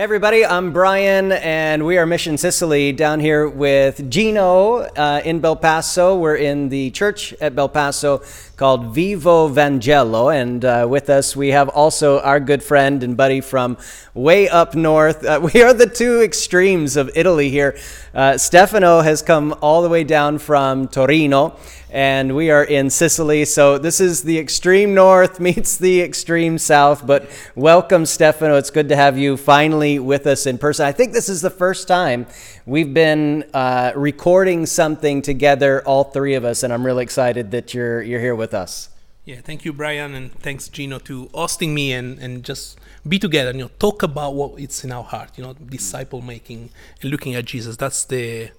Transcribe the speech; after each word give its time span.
Hey, 0.00 0.04
everybody, 0.04 0.46
I'm 0.46 0.72
Brian, 0.72 1.30
and 1.30 1.84
we 1.84 1.98
are 1.98 2.06
Mission 2.06 2.38
Sicily 2.38 2.90
down 2.90 3.20
here 3.20 3.46
with 3.46 4.10
Gino 4.10 4.76
uh, 4.76 5.20
in 5.26 5.42
Belpasso. 5.42 6.18
We're 6.18 6.36
in 6.36 6.70
the 6.70 6.90
church 6.92 7.34
at 7.34 7.54
Belpasso 7.54 8.56
called 8.56 8.94
Vivo 8.94 9.50
Vangelo, 9.50 10.34
and 10.34 10.64
uh, 10.64 10.86
with 10.88 11.10
us 11.10 11.36
we 11.36 11.48
have 11.48 11.68
also 11.68 12.18
our 12.20 12.40
good 12.40 12.62
friend 12.62 13.02
and 13.02 13.14
buddy 13.14 13.42
from 13.42 13.76
way 14.14 14.48
up 14.48 14.74
north. 14.74 15.22
Uh, 15.22 15.46
we 15.52 15.62
are 15.62 15.74
the 15.74 15.86
two 15.86 16.22
extremes 16.22 16.96
of 16.96 17.10
Italy 17.14 17.50
here. 17.50 17.76
Uh, 18.14 18.38
Stefano 18.38 19.02
has 19.02 19.20
come 19.20 19.54
all 19.60 19.82
the 19.82 19.90
way 19.90 20.02
down 20.02 20.38
from 20.38 20.88
Torino 20.88 21.58
and 21.92 22.36
we 22.36 22.50
are 22.50 22.64
in 22.64 22.88
Sicily. 22.88 23.44
So 23.44 23.78
this 23.78 24.00
is 24.00 24.22
the 24.22 24.38
extreme 24.38 24.94
north 24.94 25.40
meets 25.48 25.76
the 25.76 26.00
extreme 26.00 26.58
south. 26.58 27.06
But 27.06 27.28
welcome, 27.54 28.06
Stefano. 28.06 28.56
It's 28.56 28.70
good 28.70 28.88
to 28.90 28.96
have 28.96 29.18
you 29.18 29.36
finally 29.36 29.98
with 29.98 30.26
us 30.26 30.46
in 30.46 30.58
person. 30.58 30.86
I 30.86 30.92
think 30.92 31.12
this 31.12 31.28
is 31.28 31.40
the 31.40 31.50
first 31.50 31.88
time 31.88 32.26
we've 32.66 32.94
been 32.94 33.44
uh, 33.52 33.92
recording 33.96 34.66
something 34.66 35.22
together, 35.22 35.82
all 35.86 36.04
three 36.04 36.34
of 36.34 36.44
us, 36.44 36.62
and 36.62 36.72
I'm 36.72 36.86
really 36.86 37.02
excited 37.02 37.50
that 37.50 37.74
you're 37.74 38.02
you're 38.02 38.20
here 38.20 38.36
with 38.36 38.54
us. 38.54 38.90
Yeah, 39.24 39.40
thank 39.42 39.64
you, 39.64 39.72
Brian, 39.72 40.14
and 40.14 40.32
thanks, 40.40 40.68
Gino, 40.68 40.98
to 41.00 41.28
hosting 41.34 41.74
me 41.74 41.92
and, 41.92 42.18
and 42.18 42.42
just 42.42 42.78
be 43.06 43.18
together. 43.18 43.52
You 43.52 43.64
know, 43.64 43.70
talk 43.78 44.02
about 44.02 44.34
what 44.34 44.58
it's 44.58 44.82
in 44.82 44.92
our 44.92 45.04
heart. 45.04 45.36
You 45.36 45.44
know, 45.44 45.52
disciple 45.52 46.22
making 46.22 46.70
and 47.02 47.10
looking 47.10 47.34
at 47.34 47.44
Jesus. 47.44 47.76
That's 47.76 48.04
the 48.04 48.50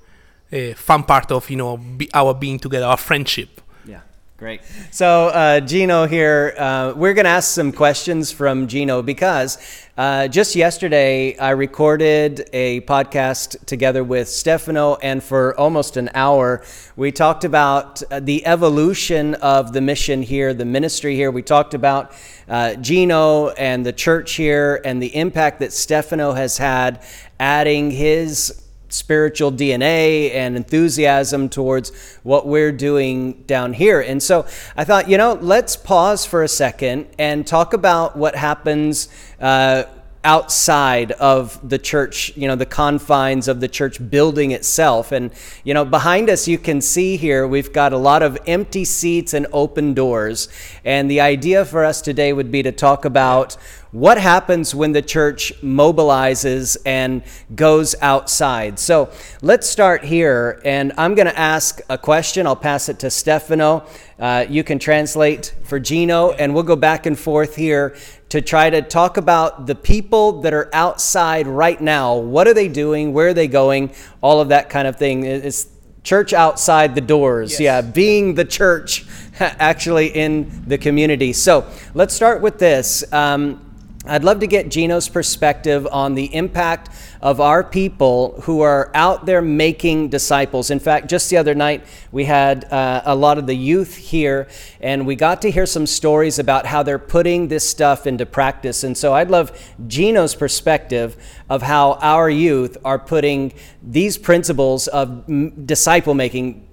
uh, 0.52 0.74
fun 0.76 1.04
part 1.04 1.32
of 1.32 1.50
you 1.50 1.56
know 1.56 1.78
be, 1.78 2.10
our 2.14 2.34
being 2.34 2.60
together, 2.60 2.86
our 2.86 2.98
friendship. 2.98 3.62
Yeah, 3.86 4.02
great. 4.38 4.62
So 4.92 5.28
uh, 5.28 5.60
Gino 5.62 6.08
here, 6.08 6.54
uh, 6.58 6.94
we're 6.96 7.14
to 7.14 7.30
ask 7.30 7.54
some 7.54 7.72
questions 7.72 8.32
from 8.32 8.68
Gino 8.68 9.02
because 9.02 9.58
uh, 9.98 10.28
just 10.28 10.56
yesterday 10.56 11.38
I 11.38 11.52
recorded 11.52 12.50
a 12.54 12.82
podcast 12.82 13.66
together 13.66 14.04
with 14.04 14.28
Stefano, 14.28 14.96
and 14.96 15.24
for 15.24 15.58
almost 15.60 15.98
an 15.98 16.10
hour 16.14 16.64
we 16.96 17.12
talked 17.12 17.44
about 17.44 18.04
uh, 18.12 18.20
the 18.20 18.46
evolution 18.46 19.36
of 19.36 19.74
the 19.74 19.82
mission 19.82 20.22
here, 20.22 20.54
the 20.54 20.66
ministry 20.66 21.16
here. 21.16 21.32
We 21.32 21.44
talked 21.44 21.74
about. 21.74 22.14
Uh, 22.50 22.76
Gino 22.76 23.50
and 23.52 23.86
the 23.86 23.94
church 23.94 24.34
here, 24.34 24.82
and 24.84 25.02
the 25.02 25.16
impact 25.16 25.62
that 25.62 25.72
Stefano 25.72 26.34
has 26.34 26.58
had, 26.58 27.02
adding 27.40 27.92
his 27.92 28.62
spiritual 28.94 29.52
DNA 29.52 30.34
and 30.34 30.56
enthusiasm 30.56 31.50
towards 31.50 31.92
what 32.24 32.48
we're 32.48 32.72
doing 32.72 33.44
down 33.44 33.74
here. 33.74 34.02
And 34.02 34.22
so 34.22 34.46
I 34.76 34.84
thought, 34.84 35.10
you 35.10 35.18
know, 35.18 35.34
let's 35.34 35.76
pause 35.76 36.26
for 36.26 36.44
a 36.44 36.48
second 36.48 37.08
and 37.18 37.46
talk 37.46 37.74
about 37.74 38.16
what 38.16 38.36
happens. 38.36 39.10
Uh, 39.40 39.84
outside 40.24 41.12
of 41.14 41.68
the 41.68 41.80
church, 41.80 42.36
you 42.38 42.48
know, 42.48 42.56
the 42.56 42.66
confines 42.66 43.48
of 43.48 43.60
the 43.60 43.68
church 43.68 44.10
building 44.10 44.52
itself. 44.52 45.12
And, 45.12 45.32
you 45.64 45.74
know, 45.74 45.84
behind 45.84 46.30
us, 46.30 46.48
you 46.48 46.58
can 46.58 46.80
see 46.80 47.18
here, 47.18 47.48
we've 47.48 47.74
got 47.74 47.92
a 47.92 47.98
lot 47.98 48.22
of 48.22 48.38
empty 48.46 48.86
seats 48.86 49.34
and 49.34 49.48
open 49.52 49.94
doors. 49.94 50.48
And 50.86 51.10
the 51.10 51.22
idea 51.22 51.66
for 51.66 51.84
us 51.84 52.02
today 52.02 52.34
would 52.34 52.52
be 52.52 52.62
to 52.64 52.72
talk 52.72 53.04
about 53.04 53.58
what 53.92 54.18
happens 54.18 54.74
when 54.74 54.94
the 54.94 55.02
church 55.02 55.52
mobilizes 55.62 56.78
and 56.86 57.24
goes 57.54 57.94
outside. 58.02 58.80
So 58.80 59.12
let's 59.42 59.70
start 59.70 60.04
here. 60.04 60.62
And 60.64 60.94
I'm 60.98 61.14
going 61.14 61.28
to 61.28 61.38
ask 61.38 61.82
a 61.90 61.98
question. 61.98 62.48
I'll 62.48 62.56
pass 62.56 62.88
it 62.88 63.00
to 63.00 63.10
Stefano. 63.10 63.86
Uh, 64.18 64.46
you 64.48 64.64
can 64.64 64.80
translate 64.80 65.54
for 65.64 65.80
Gino, 65.80 66.32
and 66.32 66.54
we'll 66.54 66.64
go 66.64 66.76
back 66.76 67.06
and 67.06 67.20
forth 67.20 67.56
here 67.56 67.96
to 68.30 68.42
try 68.42 68.70
to 68.70 68.82
talk 68.82 69.18
about 69.18 69.68
the 69.68 69.76
people 69.76 70.42
that 70.42 70.54
are 70.54 70.70
outside 70.72 71.48
right 71.48 71.82
now. 71.82 72.16
What 72.16 72.48
are 72.48 72.54
they 72.54 72.70
doing? 72.70 73.12
Where 73.12 73.30
are 73.30 73.34
they 73.34 73.48
going? 73.48 73.94
All 74.22 74.40
of 74.40 74.50
that 74.50 74.70
kind 74.70 74.88
of 74.88 74.96
thing. 74.96 75.26
It's 75.26 75.68
church 76.04 76.32
outside 76.32 76.96
the 76.96 77.02
doors. 77.02 77.54
Yes. 77.54 77.60
Yeah, 77.60 77.82
being 77.82 78.36
the 78.36 78.46
church 78.46 79.06
actually 79.40 80.08
in 80.08 80.64
the 80.66 80.78
community. 80.78 81.34
So 81.34 81.68
let's 81.94 82.14
start 82.14 82.42
with 82.42 82.58
this. 82.58 83.12
Um, 83.12 83.71
I'd 84.04 84.24
love 84.24 84.40
to 84.40 84.48
get 84.48 84.70
Gino's 84.70 85.08
perspective 85.08 85.88
on 85.92 86.16
the 86.16 86.34
impact 86.34 86.90
of 87.22 87.40
our 87.40 87.64
people 87.64 88.42
who 88.44 88.62
are 88.62 88.90
out 88.96 89.28
there 89.28 89.44
making 89.44 90.10
disciples. 90.10 90.72
In 90.72 90.80
fact, 90.80 91.08
just 91.08 91.30
the 91.30 91.38
other 91.38 91.54
night, 91.54 91.86
we 92.12 92.26
had 92.26 92.66
uh, 92.72 93.04
a 93.06 93.14
lot 93.14 93.38
of 93.38 93.46
the 93.46 93.54
youth 93.54 93.96
here, 93.96 94.48
and 94.80 95.06
we 95.06 95.16
got 95.16 95.44
to 95.44 95.52
hear 95.52 95.68
some 95.68 95.86
stories 95.86 96.40
about 96.40 96.66
how 96.66 96.82
they're 96.82 96.98
putting 96.98 97.48
this 97.48 97.70
stuff 97.70 98.08
into 98.08 98.26
practice. 98.26 98.84
And 98.84 98.98
so 98.98 99.14
I'd 99.14 99.30
love 99.30 99.52
Gino's 99.88 100.34
perspective 100.34 101.16
of 101.48 101.62
how 101.62 101.94
our 102.02 102.28
youth 102.28 102.78
are 102.84 102.98
putting 102.98 103.54
these 103.84 104.18
principles 104.18 104.88
of 104.88 105.28
disciple 105.68 106.16
making 106.16 106.68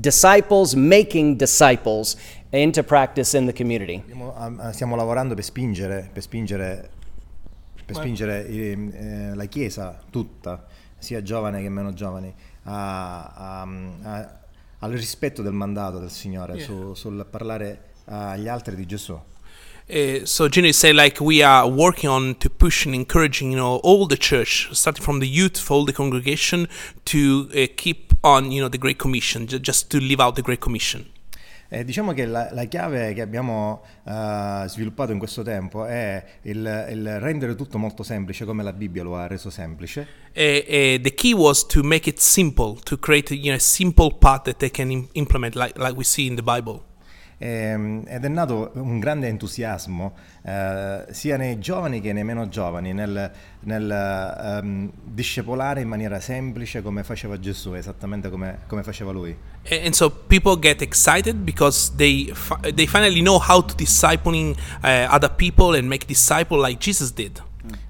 disciples 0.00 0.74
making 0.74 1.36
disciples 1.36 2.16
into 2.62 2.82
practice 2.82 3.36
in 3.36 3.46
the 3.46 3.52
community. 3.52 4.02
Stiamo 4.72 4.96
lavorando 4.96 5.34
per 5.34 5.44
spingere, 5.44 6.08
per 6.12 6.22
spingere, 6.22 6.90
per 7.84 7.96
spingere 7.96 8.46
eh, 8.46 9.34
la 9.34 9.44
Chiesa 9.46 10.00
tutta, 10.10 10.66
sia 10.98 11.22
giovane 11.22 11.60
che 11.62 11.68
meno 11.68 11.92
giovani, 11.92 12.32
a, 12.64 13.32
a, 13.34 13.68
a, 14.02 14.38
al 14.78 14.90
rispetto 14.92 15.42
del 15.42 15.52
mandato 15.52 15.98
del 15.98 16.10
Signore, 16.10 16.54
yeah. 16.54 16.64
su, 16.64 16.94
sul 16.94 17.26
parlare 17.28 17.92
agli 18.06 18.48
altri 18.48 18.76
di 18.76 18.86
Gesù. 18.86 19.20
Uh, 19.86 20.24
so 20.24 20.48
Gino 20.48 20.72
say 20.72 20.94
like 20.94 21.20
we 21.20 21.42
are 21.42 21.68
working 21.68 22.08
on 22.08 22.34
to 22.38 22.48
push 22.48 22.86
and 22.86 22.94
encouraging 22.94 23.50
you 23.50 23.56
know 23.58 23.80
all 23.82 24.06
the 24.06 24.16
church 24.16 24.66
starting 24.72 25.02
from 25.02 25.18
the 25.18 25.28
youth 25.28 25.58
for 25.58 25.74
all 25.74 25.84
the 25.84 25.92
congregation 25.92 26.66
to 27.04 27.50
uh, 27.54 27.66
keep 27.76 28.14
on 28.22 28.50
you 28.50 28.62
know 28.62 28.68
the 28.70 28.78
great 28.78 28.96
commission 28.96 29.46
just 29.46 29.90
to 29.90 30.00
live 30.00 30.20
out 30.20 30.36
the 30.36 30.42
great 30.42 30.62
commission 30.62 31.04
Eh, 31.74 31.84
diciamo 31.84 32.12
che 32.12 32.24
la, 32.24 32.50
la, 32.52 32.66
chiave 32.66 33.12
che 33.14 33.20
abbiamo 33.20 33.82
uh, 34.04 34.64
sviluppato 34.68 35.10
in 35.10 35.18
questo 35.18 35.42
tempo 35.42 35.86
è 35.86 36.24
il, 36.42 36.86
il, 36.90 37.18
rendere 37.18 37.56
tutto 37.56 37.78
molto 37.78 38.04
semplice 38.04 38.44
come 38.44 38.62
la 38.62 38.72
Bibbia 38.72 39.02
lo 39.02 39.16
ha 39.16 39.26
reso 39.26 39.50
semplice. 39.50 40.06
E, 40.30 40.64
e 40.68 41.00
the 41.02 41.12
key 41.14 41.32
was 41.32 41.66
to 41.66 41.82
make 41.82 42.08
it 42.08 42.20
simple, 42.20 42.76
to 42.84 42.96
create 42.96 43.34
you 43.34 43.46
know, 43.46 43.56
a 43.56 43.58
simple 43.58 44.14
path 44.16 44.44
that 44.44 44.58
they 44.58 44.70
can 44.70 45.08
implement 45.14 45.56
like, 45.56 45.76
like 45.76 45.96
we 45.96 46.04
see 46.04 46.26
in 46.26 46.36
the 46.36 46.42
Bible. 46.42 46.93
Ehm, 47.44 48.04
ed 48.06 48.24
è 48.24 48.28
nato 48.28 48.70
un 48.76 48.98
grande 48.98 49.28
entusiasmo 49.28 50.14
eh, 50.44 51.04
sia 51.10 51.36
nei 51.36 51.58
giovani 51.58 52.00
che 52.00 52.14
nei 52.14 52.24
meno 52.24 52.48
giovani 52.48 52.94
nel, 52.94 53.30
nel 53.60 54.60
um, 54.62 54.90
discepolare 55.02 55.82
in 55.82 55.88
maniera 55.88 56.20
semplice 56.20 56.80
come 56.80 57.04
faceva 57.04 57.38
Gesù, 57.38 57.74
esattamente 57.74 58.30
come, 58.30 58.60
come 58.66 58.82
faceva 58.82 59.12
lui. 59.12 59.36
And 59.68 59.92
so 59.92 60.10
people 60.10 60.58
get 60.58 60.80
excited 60.80 61.36
because 61.36 61.92
they, 61.96 62.32
they 62.74 62.86
finally 62.86 63.20
know 63.20 63.38
how 63.38 63.62
to 63.62 63.74
discipling 63.74 64.56
uh, 64.82 65.06
other 65.10 65.30
people 65.30 65.76
and 65.76 65.86
make 65.86 66.06
disciple 66.06 66.58
like 66.58 66.78
Jesus 66.80 67.12
did. 67.12 67.42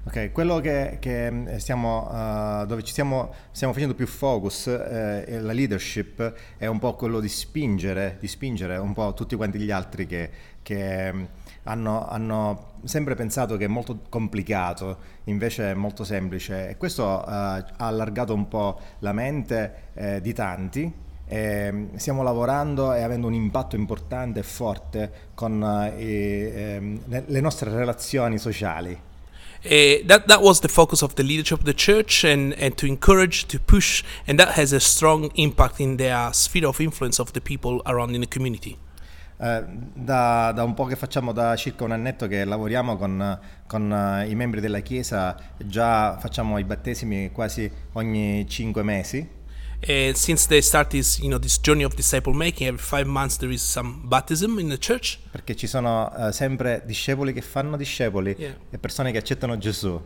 Ok, 0.05 0.31
quello 0.31 0.61
che, 0.61 0.97
che 1.01 1.55
stiamo, 1.57 2.07
uh, 2.09 2.65
dove 2.65 2.81
ci 2.81 2.91
stiamo, 2.91 3.33
stiamo, 3.51 3.73
facendo 3.73 3.93
più 3.93 4.07
focus, 4.07 4.67
eh, 4.67 5.39
la 5.41 5.51
leadership, 5.51 6.33
è 6.57 6.65
un 6.65 6.79
po' 6.79 6.95
quello 6.95 7.19
di 7.19 7.27
spingere, 7.27 8.15
di 8.21 8.27
spingere 8.27 8.77
un 8.77 8.93
po' 8.93 9.13
tutti 9.13 9.35
quanti 9.35 9.59
gli 9.59 9.71
altri 9.71 10.05
che, 10.07 10.29
che 10.61 11.27
hanno, 11.63 12.07
hanno, 12.07 12.73
sempre 12.85 13.15
pensato 13.15 13.57
che 13.57 13.65
è 13.65 13.67
molto 13.67 13.99
complicato, 14.07 14.97
invece 15.25 15.71
è 15.71 15.73
molto 15.73 16.05
semplice. 16.05 16.69
E 16.69 16.77
questo 16.77 17.03
uh, 17.03 17.23
ha 17.27 17.65
allargato 17.75 18.33
un 18.33 18.47
po' 18.47 18.79
la 18.99 19.11
mente 19.11 19.89
eh, 19.93 20.21
di 20.21 20.33
tanti. 20.33 21.03
E 21.27 21.89
stiamo 21.95 22.21
lavorando 22.21 22.93
e 22.93 23.01
avendo 23.01 23.27
un 23.27 23.33
impatto 23.33 23.75
importante 23.75 24.39
e 24.39 24.43
forte 24.43 25.11
con 25.33 25.91
i, 25.97 26.03
eh, 26.03 26.99
le 27.07 27.41
nostre 27.41 27.71
relazioni 27.71 28.37
sociali. 28.37 29.13
Uh, 29.65 29.97
that 30.05 30.27
that 30.27 30.43
was 30.43 30.59
the 30.59 30.67
focus 30.67 31.01
of 31.01 31.15
the 31.15 31.23
leadership 31.23 31.57
of 31.57 31.65
the 31.65 31.73
church 31.73 32.23
and, 32.23 32.53
and 32.53 32.77
to 32.77 32.85
encourage 32.85 33.47
to 33.47 33.59
push 33.59 34.03
and 34.27 34.37
that 34.37 34.49
has 34.49 34.71
a 34.71 34.79
strong 34.79 35.31
impact 35.35 35.79
in 35.79 35.97
their 35.97 36.31
sphere 36.33 36.67
of 36.67 36.79
influence 36.79 37.19
of 37.19 37.33
the 37.33 37.41
people 37.41 37.81
around 37.87 38.13
in 38.13 38.21
the 38.21 38.27
community. 38.27 38.77
Uh, 39.37 39.63
da, 39.93 40.51
da, 40.51 40.63
un 40.63 40.75
po' 40.75 40.85
che 40.85 40.95
facciamo 40.95 41.33
da 41.33 41.55
circa 41.55 41.83
un 41.83 41.91
annetto 41.91 42.27
che 42.27 42.45
lavoriamo 42.45 42.95
con, 42.95 43.39
con 43.67 43.91
uh, 43.91 44.29
i 44.29 44.35
membri 44.35 44.61
della 44.61 44.79
chiesa 44.79 45.35
già 45.57 46.17
facciamo 46.19 46.57
i 46.57 46.63
battesimi 46.63 47.31
quasi 47.31 47.69
ogni 47.93 48.47
cinque 48.47 48.83
mesi 48.83 49.27
And 49.87 50.15
since 50.15 50.47
they 50.47 50.61
start 50.61 50.89
this, 50.89 51.19
you 51.19 51.29
know, 51.29 51.37
this 51.37 51.59
journey 51.59 51.83
of 51.83 51.95
disciple 51.95 52.33
making, 52.33 52.67
every 52.67 52.81
five 52.81 53.05
months 53.05 53.37
there 53.37 53.51
is 53.51 53.61
some 53.61 54.01
baptism 54.05 54.57
in 54.57 54.69
the 54.69 54.79
church. 54.79 55.19
Perché 55.31 55.55
ci 55.55 55.67
sono 55.67 56.11
uh, 56.11 56.31
sempre 56.31 56.81
discepoli 56.85 57.33
che 57.33 57.41
fanno 57.41 57.77
discepoli 57.77 58.35
yeah. 58.35 58.55
e 58.71 58.79
persone 58.79 59.11
che 59.11 59.19
accettano 59.19 59.59
Gesù. 59.59 60.01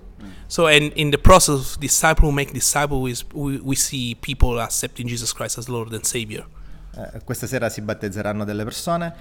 So, 0.47 0.65
and 0.67 0.91
in 0.95 1.11
the 1.11 1.17
process 1.17 1.55
of 1.55 1.77
disciple 1.77 2.29
make 2.31 2.51
disciple, 2.51 2.99
we, 2.99 3.15
we 3.33 3.75
see 3.75 4.17
people 4.19 4.59
accepting 4.59 5.07
Jesus 5.07 5.31
Christ 5.31 5.57
as 5.57 5.67
Lord 5.67 5.93
and 5.93 6.03
Savior. 6.03 6.45
Uh, 6.93 7.23
questa 7.23 7.47
sera 7.47 7.69
si 7.69 7.79
battezzeranno 7.79 8.43
delle 8.43 8.65
persone. 8.65 9.13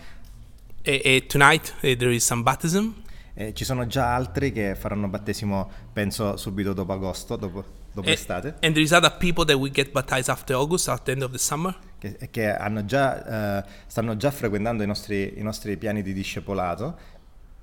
E, 0.82 1.00
e 1.05 1.26
tonight 1.28 1.72
uh, 1.82 1.94
there 1.94 2.12
is 2.12 2.25
some 2.25 2.43
baptism. 2.43 2.90
E 3.32 3.55
ci 3.55 3.64
sono 3.64 3.87
già 3.87 4.12
altri 4.12 4.50
che 4.50 4.75
faranno 4.75 5.06
battesimo, 5.06 5.70
penso, 5.93 6.37
subito 6.37 6.72
dopo 6.72 6.93
agosto, 6.93 7.37
dopo, 7.37 7.64
dopo 7.93 8.08
l'estate. 8.08 8.49
and 8.61 8.73
there 8.75 8.81
is 8.82 8.93
other 8.93 9.14
people 9.19 9.44
that 9.44 9.56
will 9.56 9.73
get 9.73 9.90
baptized 9.93 10.29
after 10.29 10.55
August, 10.56 10.88
at 10.88 11.02
the 11.05 11.12
end 11.12 11.23
of 11.23 11.31
the 11.31 11.38
summer. 11.38 11.76
che, 11.99 12.17
che 12.31 12.55
hanno 12.55 12.85
già, 12.85 13.58
eh, 13.58 13.64
stanno 13.87 14.17
già 14.17 14.31
frequentando 14.31 14.82
i 14.82 14.87
nostri, 14.87 15.38
i 15.38 15.43
nostri 15.43 15.76
piani 15.76 16.02
di 16.02 16.12
discepolato 16.12 17.17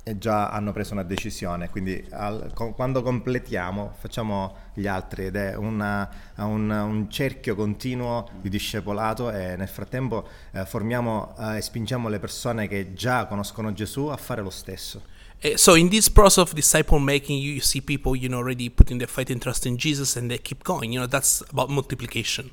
e 0.07 0.19
già 0.19 0.49
hanno 0.49 0.71
preso 0.71 0.93
una 0.93 1.01
decisione. 1.03 1.69
Quindi 1.71 2.05
al- 2.11 2.51
co- 2.53 2.73
quando 2.73 3.01
completiamo 3.01 3.95
facciamo 3.97 4.55
gli 4.75 4.85
altri 4.85 5.25
ed 5.25 5.35
è 5.35 5.55
una- 5.55 6.07
un, 6.35 6.69
un 6.69 7.09
cerchio 7.09 7.55
continuo 7.55 8.29
di 8.39 8.49
discepolato 8.49 9.31
e 9.31 9.55
nel 9.55 9.67
frattempo 9.67 10.27
eh, 10.51 10.63
formiamo 10.65 11.33
eh, 11.39 11.57
e 11.57 11.61
spingiamo 11.61 12.07
le 12.07 12.19
persone 12.19 12.67
che 12.67 12.93
già 12.93 13.25
conoscono 13.25 13.73
Gesù 13.73 14.05
a 14.07 14.17
fare 14.17 14.41
lo 14.43 14.51
stesso. 14.51 15.01
Uh, 15.43 15.57
So 15.57 15.75
in 15.75 15.89
this 15.89 16.09
process 16.09 16.37
of 16.41 16.55
disciple 16.55 16.99
making, 16.99 17.39
you, 17.39 17.53
you 17.53 17.61
see 17.61 17.81
people, 17.81 18.15
you 18.15 18.29
know, 18.29 18.37
already 18.37 18.69
putting 18.69 18.97
their 18.97 19.07
faith 19.07 19.29
and 19.29 19.41
trust 19.41 19.65
in 19.65 19.77
Jesus, 19.77 20.15
and 20.15 20.29
they 20.29 20.37
keep 20.37 20.63
going. 20.63 20.93
You 20.93 21.01
know, 21.01 21.07
that's 21.07 21.41
about 21.49 21.69
multiplication. 21.69 22.51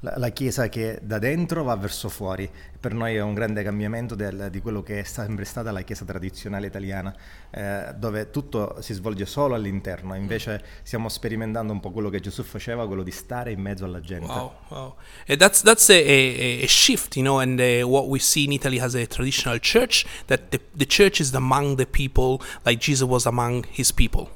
La, 0.00 0.14
la 0.16 0.28
Chiesa 0.28 0.68
che 0.68 1.00
da 1.02 1.18
dentro 1.18 1.64
va 1.64 1.74
verso 1.74 2.08
fuori, 2.08 2.48
per 2.78 2.94
noi 2.94 3.16
è 3.16 3.20
un 3.20 3.34
grande 3.34 3.64
cambiamento 3.64 4.14
del- 4.14 4.46
di 4.48 4.60
quello 4.60 4.80
che 4.80 5.00
è 5.00 5.02
sempre 5.02 5.44
stata 5.44 5.72
la 5.72 5.82
Chiesa 5.82 6.04
tradizionale 6.04 6.68
italiana, 6.68 7.12
eh, 7.50 7.94
dove 7.96 8.30
tutto 8.30 8.76
si 8.80 8.94
svolge 8.94 9.26
solo 9.26 9.56
all'interno, 9.56 10.14
invece 10.14 10.62
stiamo 10.84 11.08
sperimentando 11.08 11.72
un 11.72 11.80
po' 11.80 11.90
quello 11.90 12.10
che 12.10 12.20
Gesù 12.20 12.44
faceva, 12.44 12.86
quello 12.86 13.02
di 13.02 13.10
stare 13.10 13.50
in 13.50 13.60
mezzo 13.60 13.84
alla 13.84 14.00
gente. 14.00 14.26
Wow, 14.26 14.52
wow. 14.68 14.94
Uh, 15.28 15.34
that's 15.34 15.62
that's 15.62 15.88
a, 15.88 15.94
a, 15.94 16.62
a 16.62 16.66
shift, 16.68 17.16
you 17.16 17.24
know, 17.24 17.40
and 17.40 17.58
uh, 17.58 17.84
what 17.84 18.06
we 18.06 18.20
see 18.20 18.44
in 18.44 18.52
Italy 18.52 18.78
as 18.78 18.94
a 18.94 19.04
traditional 19.04 19.58
church, 19.58 20.06
that 20.26 20.50
the, 20.50 20.60
the 20.76 20.86
church 20.86 21.18
is 21.18 21.34
among 21.34 21.76
the 21.76 21.86
people 21.86 22.40
like 22.64 22.78
Jesus 22.78 23.08
was 23.08 23.26
among 23.26 23.64
his 23.68 23.90
people. 23.90 24.28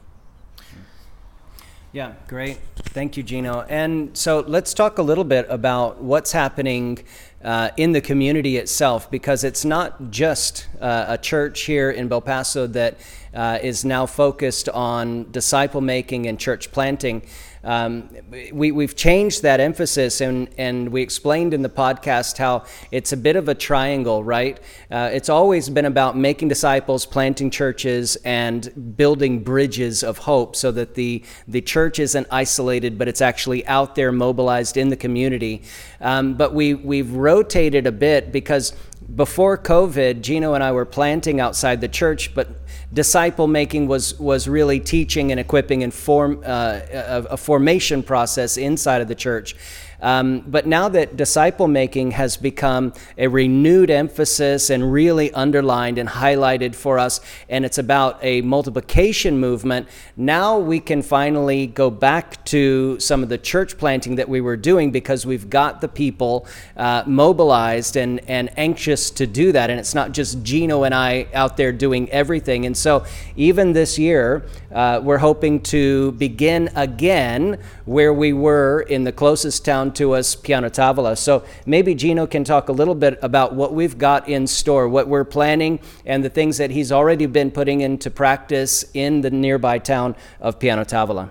Yeah, 1.94 2.14
great. 2.26 2.58
Thank 2.76 3.18
you, 3.18 3.22
Gino. 3.22 3.66
And 3.68 4.16
so 4.16 4.40
let's 4.48 4.72
talk 4.72 4.96
a 4.96 5.02
little 5.02 5.24
bit 5.24 5.44
about 5.50 6.02
what's 6.02 6.32
happening 6.32 7.04
uh, 7.44 7.68
in 7.76 7.92
the 7.92 8.00
community 8.00 8.56
itself, 8.56 9.10
because 9.10 9.44
it's 9.44 9.62
not 9.62 10.10
just 10.10 10.68
uh, 10.80 11.04
a 11.08 11.18
church 11.18 11.62
here 11.62 11.90
in 11.90 12.08
Belpasso 12.08 12.72
that 12.72 12.96
uh, 13.34 13.58
is 13.62 13.84
now 13.84 14.06
focused 14.06 14.70
on 14.70 15.30
disciple 15.32 15.82
making 15.82 16.26
and 16.26 16.40
church 16.40 16.72
planting. 16.72 17.20
Um, 17.64 18.10
we, 18.52 18.72
we've 18.72 18.96
changed 18.96 19.42
that 19.42 19.60
emphasis, 19.60 20.20
and, 20.20 20.48
and 20.58 20.88
we 20.88 21.02
explained 21.02 21.54
in 21.54 21.62
the 21.62 21.68
podcast 21.68 22.38
how 22.38 22.64
it's 22.90 23.12
a 23.12 23.16
bit 23.16 23.36
of 23.36 23.48
a 23.48 23.54
triangle, 23.54 24.24
right? 24.24 24.58
Uh, 24.90 25.10
it's 25.12 25.28
always 25.28 25.68
been 25.68 25.84
about 25.84 26.16
making 26.16 26.48
disciples, 26.48 27.06
planting 27.06 27.50
churches, 27.50 28.16
and 28.24 28.96
building 28.96 29.44
bridges 29.44 30.02
of 30.02 30.18
hope 30.18 30.56
so 30.56 30.72
that 30.72 30.94
the, 30.94 31.22
the 31.46 31.60
church 31.60 31.98
isn't 31.98 32.26
isolated, 32.30 32.98
but 32.98 33.06
it's 33.08 33.20
actually 33.20 33.66
out 33.66 33.94
there 33.94 34.10
mobilized 34.10 34.76
in 34.76 34.88
the 34.88 34.96
community. 34.96 35.62
Um, 36.00 36.34
but 36.34 36.54
we, 36.54 36.74
we've 36.74 37.12
rotated 37.12 37.86
a 37.86 37.92
bit 37.92 38.32
because 38.32 38.74
before 39.14 39.58
COVID, 39.58 40.22
Gino 40.22 40.54
and 40.54 40.64
I 40.64 40.72
were 40.72 40.84
planting 40.86 41.40
outside 41.40 41.80
the 41.80 41.88
church, 41.88 42.34
but 42.34 42.61
disciple 42.92 43.46
making 43.46 43.88
was 43.88 44.18
was 44.18 44.48
really 44.48 44.80
teaching 44.80 45.30
and 45.30 45.40
equipping 45.40 45.82
and 45.82 45.92
form 45.92 46.42
uh, 46.44 46.80
a, 46.92 47.26
a 47.30 47.36
formation 47.36 48.02
process 48.02 48.56
inside 48.56 49.00
of 49.00 49.08
the 49.08 49.14
church. 49.14 49.54
Um, 50.02 50.40
but 50.40 50.66
now 50.66 50.88
that 50.88 51.16
disciple 51.16 51.68
making 51.68 52.10
has 52.10 52.36
become 52.36 52.92
a 53.16 53.28
renewed 53.28 53.88
emphasis 53.88 54.68
and 54.68 54.92
really 54.92 55.32
underlined 55.32 55.96
and 55.96 56.08
highlighted 56.08 56.74
for 56.74 56.98
us, 56.98 57.20
and 57.48 57.64
it's 57.64 57.78
about 57.78 58.18
a 58.20 58.42
multiplication 58.42 59.38
movement, 59.38 59.88
now 60.16 60.58
we 60.58 60.80
can 60.80 61.02
finally 61.02 61.68
go 61.68 61.88
back 61.88 62.44
to 62.46 62.98
some 62.98 63.22
of 63.22 63.28
the 63.28 63.38
church 63.38 63.78
planting 63.78 64.16
that 64.16 64.28
we 64.28 64.40
were 64.40 64.56
doing 64.56 64.90
because 64.90 65.24
we've 65.24 65.48
got 65.48 65.80
the 65.80 65.88
people 65.88 66.48
uh, 66.76 67.04
mobilized 67.06 67.96
and, 67.96 68.28
and 68.28 68.50
anxious 68.58 69.08
to 69.12 69.26
do 69.26 69.52
that. 69.52 69.70
And 69.70 69.78
it's 69.78 69.94
not 69.94 70.10
just 70.10 70.42
Gino 70.42 70.82
and 70.82 70.92
I 70.92 71.28
out 71.32 71.56
there 71.56 71.70
doing 71.70 72.10
everything. 72.10 72.61
And 72.66 72.76
so, 72.76 73.04
even 73.36 73.72
this 73.72 73.98
year, 73.98 74.44
uh, 74.72 75.00
we're 75.02 75.18
hoping 75.18 75.60
to 75.62 76.12
begin 76.12 76.70
again 76.74 77.58
where 77.84 78.12
we 78.12 78.32
were 78.32 78.82
in 78.88 79.04
the 79.04 79.12
closest 79.12 79.64
town 79.64 79.92
to 79.94 80.14
us, 80.14 80.34
Piano 80.34 80.68
Tavola. 80.68 81.16
So 81.16 81.44
maybe 81.66 81.94
Gino 81.94 82.26
can 82.26 82.44
talk 82.44 82.68
a 82.68 82.72
little 82.72 82.94
bit 82.94 83.18
about 83.22 83.54
what 83.54 83.72
we've 83.72 83.98
got 83.98 84.28
in 84.28 84.46
store, 84.46 84.88
what 84.88 85.08
we're 85.08 85.24
planning, 85.24 85.80
and 86.06 86.24
the 86.24 86.30
things 86.30 86.58
that 86.58 86.70
he's 86.70 86.92
already 86.92 87.26
been 87.26 87.50
putting 87.50 87.80
into 87.80 88.10
practice 88.10 88.84
in 88.94 89.20
the 89.22 89.30
nearby 89.30 89.78
town 89.78 90.14
of 90.40 90.58
Piano 90.58 90.84
Tavola. 90.84 91.30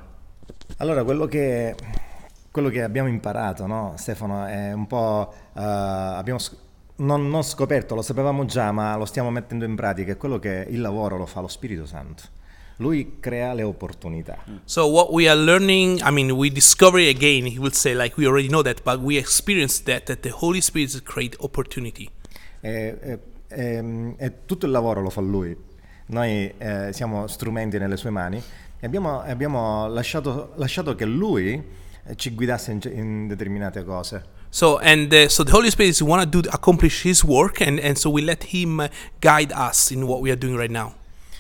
Allora, 0.78 1.04
quello 1.04 1.28
che, 1.28 1.76
quello 2.52 2.70
che 2.70 2.82
abbiamo 2.82 3.08
imparato, 3.10 3.68
no, 3.68 3.94
Stefano, 3.98 4.46
è 4.46 4.72
un 4.74 4.88
po'... 4.88 5.34
eh, 5.56 5.62
abbiamo 5.62 6.40
non, 7.02 7.28
non 7.30 7.44
scoperto, 7.44 7.96
lo 7.96 8.02
sapevamo 8.02 8.46
già, 8.46 8.72
ma 8.72 8.96
lo 8.96 9.06
stiamo 9.06 9.30
mettendo 9.30 9.66
in 9.66 9.76
pratica, 9.76 10.14
è 10.14 10.18
quello 10.18 10.40
che 10.40 10.66
il 10.70 10.82
lavoro 10.82 11.18
lo 11.18 11.26
fa 11.26 11.42
lo 11.42 11.48
Spirito 11.48 11.86
Santo. 11.86 12.24
Lui 12.78 13.18
crea 13.20 13.54
le 13.54 13.62
opportunità. 13.62 14.38
So 14.64 14.88
what 14.88 15.12
we 15.12 15.30
are 15.30 15.38
learning, 15.38 16.00
I 16.00 16.12
mean, 16.12 16.32
we 16.32 16.50
discover 16.50 17.00
it 17.00 17.16
again. 17.16 17.46
He 17.46 17.60
will 17.60 17.74
say 17.74 17.94
like 17.94 18.16
we 18.18 18.26
already 18.26 18.48
know 18.48 18.64
that, 18.64 18.82
but 18.84 19.00
we 19.00 19.18
experienced 19.18 19.86
that 19.86 20.06
that 20.06 20.22
the 20.22 20.32
Holy 20.34 20.62
Spirit 20.62 21.04
create 21.04 21.36
opportunity. 21.42 22.10
E, 22.60 22.98
e- 23.00 23.20
e- 23.48 24.16
e 24.18 24.46
tutto 24.46 24.66
il 24.66 24.72
lavoro 24.72 25.02
lo 25.02 25.12
fa 25.12 25.22
lui. 25.22 25.56
Noi 26.08 26.52
eh, 26.58 26.90
siamo 26.92 27.28
strumenti 27.28 27.78
nelle 27.78 27.98
sue 27.98 28.10
mani 28.10 28.42
e 28.80 28.86
abbiamo, 28.86 29.22
abbiamo 29.22 29.88
lasciato, 29.88 30.54
lasciato 30.56 30.96
che 30.96 31.06
lui 31.06 31.64
ci 32.16 32.32
guidasse 32.32 32.72
in, 32.72 32.80
in 32.94 33.28
determinate 33.28 33.84
cose. 33.84 34.40
So 34.54 34.80
and 34.80 35.14
uh, 35.14 35.30
so 35.30 35.46
the 35.46 35.52
Holy 35.54 35.70
Spirit 35.72 35.92
is 35.92 36.02
want 36.02 36.22
to 36.30 36.42
do 36.42 36.50
accomplish 36.52 37.04
His 37.06 37.24
work, 37.24 37.62
and 37.62 37.80
and 37.80 37.96
so 37.96 38.10
we 38.10 38.22
let 38.22 38.54
Him 38.54 38.80
uh, 38.80 38.88
guide 39.22 39.54
us 39.54 39.92
in 39.92 40.04
what 40.06 40.20
we 40.20 40.30
are 40.30 40.38
doing 40.38 40.58
right 40.58 40.70
now. 40.70 40.94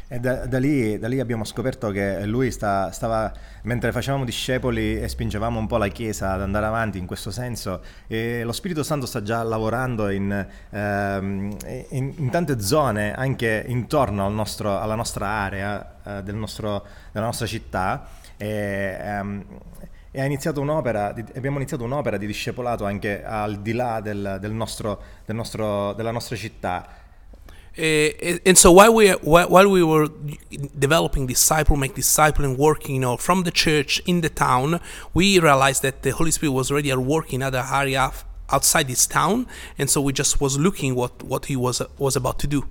E 0.08 0.20
da, 0.20 0.46
da 0.46 0.60
lì, 0.60 0.98
da 0.98 1.10
lì 1.10 1.20
abbiamo 1.20 1.44
scoperto 1.44 1.90
che 1.92 2.26
lui 2.26 2.52
sta- 2.52 2.90
stava, 2.92 3.32
mentre 3.64 3.92
facevamo 3.92 4.24
discepoli 4.26 5.02
e 5.02 5.08
spingevamo 5.10 5.58
un 5.60 5.68
po' 5.68 5.78
la 5.78 5.88
Chiesa 5.90 6.32
ad 6.34 6.42
andare 6.42 6.66
avanti 6.66 6.98
in 6.98 7.06
questo 7.06 7.32
senso, 7.32 7.82
lo 8.08 8.52
Spirito 8.52 8.84
Santo 8.84 9.06
sta 9.06 9.22
già 9.22 9.42
lavorando 9.44 10.10
in, 10.10 10.46
ehm, 10.70 11.56
in- 11.90 12.14
in 12.18 12.30
tante 12.30 12.60
zone, 12.62 13.14
anche 13.14 13.64
intorno 13.68 14.26
al 14.26 14.34
nostro- 14.34 14.80
alla 14.80 14.96
nostra 14.96 15.28
area, 15.28 15.96
eh, 16.04 16.24
del 16.24 16.36
nostro- 16.36 16.86
della 17.14 17.26
nostra 17.28 17.46
città. 17.46 18.08
E, 18.36 18.98
ehm, 19.00 19.46
e 20.12 20.20
ha 20.22 20.26
iniziato 20.26 20.60
un'opera, 20.62 21.14
di- 21.14 21.24
abbiamo 21.36 21.58
iniziato 21.58 21.84
un'opera 21.84 22.18
di 22.18 22.28
discepolato 22.28 22.84
anche 22.86 23.24
al 23.24 23.62
di 23.62 23.74
là 23.74 24.02
del- 24.02 24.38
del 24.42 24.52
nostro- 24.52 25.02
del 25.26 25.36
nostro- 25.36 25.94
della 25.94 26.12
nostra 26.12 26.36
città. 26.36 26.88
Uh, 27.78 28.38
and 28.44 28.58
so 28.58 28.70
while 28.74 28.92
we 28.92 29.10
while 29.22 29.66
we 29.70 29.82
were 29.82 30.06
developing 30.74 31.26
disciple, 31.26 31.78
make 31.78 31.94
disciple, 31.94 32.44
and 32.44 32.58
working, 32.58 32.96
you 32.96 33.00
know, 33.00 33.16
from 33.16 33.44
the 33.44 33.52
church 33.52 34.02
in 34.08 34.20
the 34.20 34.30
town, 34.30 34.78
we 35.14 35.40
realized 35.40 35.82
that 35.84 36.02
the 36.02 36.12
Holy 36.12 36.32
Spirit 36.32 36.54
was 36.54 36.70
already 36.70 36.92
at 36.92 36.98
work 36.98 37.32
in 37.32 37.42
other 37.42 37.64
area 37.72 38.12
outside 38.48 38.88
this 38.88 39.08
town, 39.08 39.48
and 39.78 39.88
so 39.88 40.02
we 40.02 40.12
just 40.12 40.42
was 40.42 40.58
looking 40.58 40.94
what 40.98 41.24
what 41.24 41.46
He 41.46 41.56
was 41.56 41.82
was 41.98 42.18
about 42.18 42.36
to 42.40 42.48
do. 42.48 42.62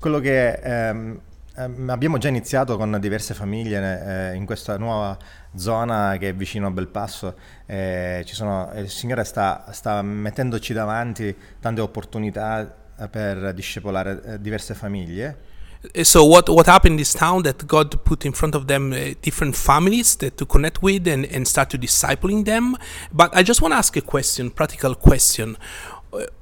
Quello 0.00 0.18
che 0.18 0.54
ehm, 0.60 1.20
ehm, 1.56 1.90
abbiamo 1.90 2.18
già 2.18 2.28
iniziato 2.28 2.76
con 2.76 2.98
diverse 3.00 3.34
famiglie 3.34 4.30
eh, 4.30 4.34
in 4.34 4.44
questa 4.46 4.76
nuova 4.78 5.16
zona 5.54 6.16
che 6.18 6.30
è 6.30 6.34
vicino 6.34 6.66
a 6.66 6.70
Belpasso, 6.70 7.34
eh, 7.66 8.24
sono- 8.26 8.70
eh, 8.72 8.80
il 8.80 8.90
Signore 8.90 9.24
sta, 9.24 9.66
sta 9.72 10.02
mettendoci 10.02 10.72
davanti 10.72 11.34
tante 11.60 11.80
opportunità 11.80 12.74
eh, 12.98 13.08
per 13.08 13.52
discepolare 13.54 14.22
eh, 14.24 14.40
diverse 14.40 14.74
famiglie. 14.74 15.54
So 16.02 16.24
what 16.24 16.48
what 16.48 16.66
happened 16.66 16.98
in 16.98 17.04
this 17.04 17.12
town 17.12 17.42
that 17.42 17.64
God 17.64 17.98
put 18.02 18.24
in 18.24 18.32
front 18.32 18.54
of 18.56 18.64
them 18.64 18.90
uh, 18.90 19.14
different 19.20 19.54
families 19.54 20.16
that 20.16 20.36
to 20.36 20.46
connect 20.46 20.82
with 20.82 21.06
and, 21.06 21.24
and 21.30 21.46
start 21.46 21.68
to 21.70 21.78
discipling 21.78 22.44
them. 22.44 22.76
But 23.12 23.36
I 23.36 23.42
just 23.42 23.60
want 23.60 23.72
to 23.72 23.78
ask 23.78 23.96
a 23.96 24.00
question, 24.00 24.50
practical 24.50 24.96
question. 24.96 25.56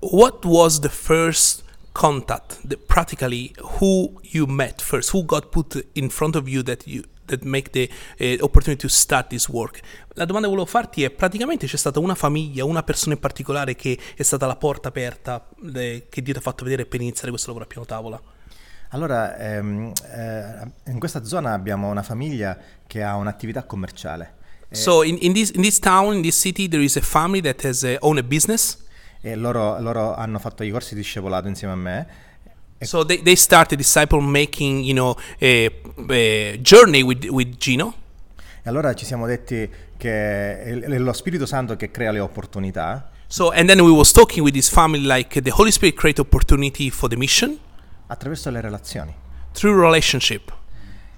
What 0.00 0.44
was 0.46 0.80
the 0.80 0.88
first 0.88 1.63
contact, 1.94 2.58
the, 2.66 2.76
practically 2.76 3.52
who 3.78 4.20
you 4.22 4.46
met 4.46 4.82
first, 4.82 5.14
who 5.14 5.24
God 5.24 5.48
put 5.50 5.86
in 5.94 6.10
front 6.10 6.34
of 6.34 6.48
you 6.48 6.62
that 6.64 6.86
you 6.86 7.02
that 7.26 7.42
make 7.44 7.70
the 7.70 7.88
uh, 8.20 8.44
opportunity 8.44 8.82
to 8.82 8.88
start 8.88 9.28
this 9.28 9.48
work. 9.48 9.80
La 10.14 10.24
domanda 10.24 10.48
che 10.48 10.54
volevo 10.54 10.70
farti 10.70 11.04
è 11.04 11.10
praticamente 11.10 11.66
c'è 11.66 11.76
stata 11.76 12.00
una 12.00 12.14
famiglia, 12.14 12.64
una 12.64 12.82
persona 12.82 13.14
in 13.14 13.20
particolare 13.20 13.74
che 13.76 13.98
è 14.14 14.22
stata 14.22 14.46
la 14.46 14.56
porta 14.56 14.88
aperta 14.88 15.46
le- 15.60 16.06
che 16.10 16.20
Dio 16.20 16.32
ti 16.32 16.38
ha 16.38 16.42
fatto 16.42 16.64
vedere 16.64 16.84
per 16.84 17.00
iniziare 17.00 17.30
questo 17.30 17.48
lavoro 17.48 17.64
a 17.64 17.68
piano 17.68 17.86
tavola. 17.86 18.20
Allora, 18.90 19.36
ehm, 19.38 19.92
eh, 20.12 20.90
in 20.90 20.98
questa 20.98 21.24
zona 21.24 21.52
abbiamo 21.52 21.88
una 21.88 22.02
famiglia 22.02 22.56
che 22.86 23.02
ha 23.02 23.16
un'attività 23.16 23.64
commerciale. 23.64 24.42
So 24.70 25.04
in, 25.04 25.18
in 25.20 25.32
this 25.32 25.50
in 25.50 25.62
this 25.62 25.78
town, 25.78 26.14
in 26.14 26.22
this 26.22 26.36
city, 26.36 26.68
there 26.68 26.82
is 26.82 26.96
a 26.96 27.00
family 27.00 27.40
that 27.42 27.64
has 27.64 27.82
uh, 27.82 27.96
own 28.00 28.18
a 28.18 28.22
business, 28.22 28.78
e 29.26 29.34
loro, 29.36 29.80
loro 29.80 30.14
hanno 30.14 30.38
fatto 30.38 30.62
i 30.62 30.70
corsi 30.70 30.94
di 30.94 31.00
discepolato 31.00 31.48
insieme 31.48 31.72
a 31.72 31.76
me 31.76 32.06
So 32.80 33.02
they, 33.06 33.22
they 33.22 33.34
started 33.34 33.78
disciple 33.78 34.20
making, 34.20 34.84
you 34.84 34.92
know, 34.92 35.16
a, 35.40 35.70
a 36.10 36.58
journey 36.60 37.00
with, 37.02 37.24
with 37.30 37.56
Gino. 37.56 37.94
E 38.62 38.68
allora 38.68 38.92
ci 38.92 39.06
siamo 39.06 39.26
detti 39.26 39.70
che 39.96 40.62
è 40.62 40.98
lo 40.98 41.12
Spirito 41.14 41.46
Santo 41.46 41.76
che 41.76 41.90
crea 41.90 42.10
le 42.12 42.20
opportunità. 42.20 43.08
So 43.26 43.50
and 43.52 43.66
then 43.68 43.80
we 43.80 43.90
was 43.90 44.12
talking 44.12 44.44
with 44.44 44.54
his 44.54 44.68
family 44.68 45.06
like 45.06 45.40
the 45.40 45.50
Holy 45.50 45.70
Spirit 45.70 45.96
create 45.96 46.20
opportunity 46.20 46.90
for 46.90 47.08
the 47.08 47.16
mission 47.16 47.58
attraverso 48.08 48.50
le 48.50 48.60
relazioni. 48.60 49.14
through 49.52 49.80
relationship. 49.80 50.52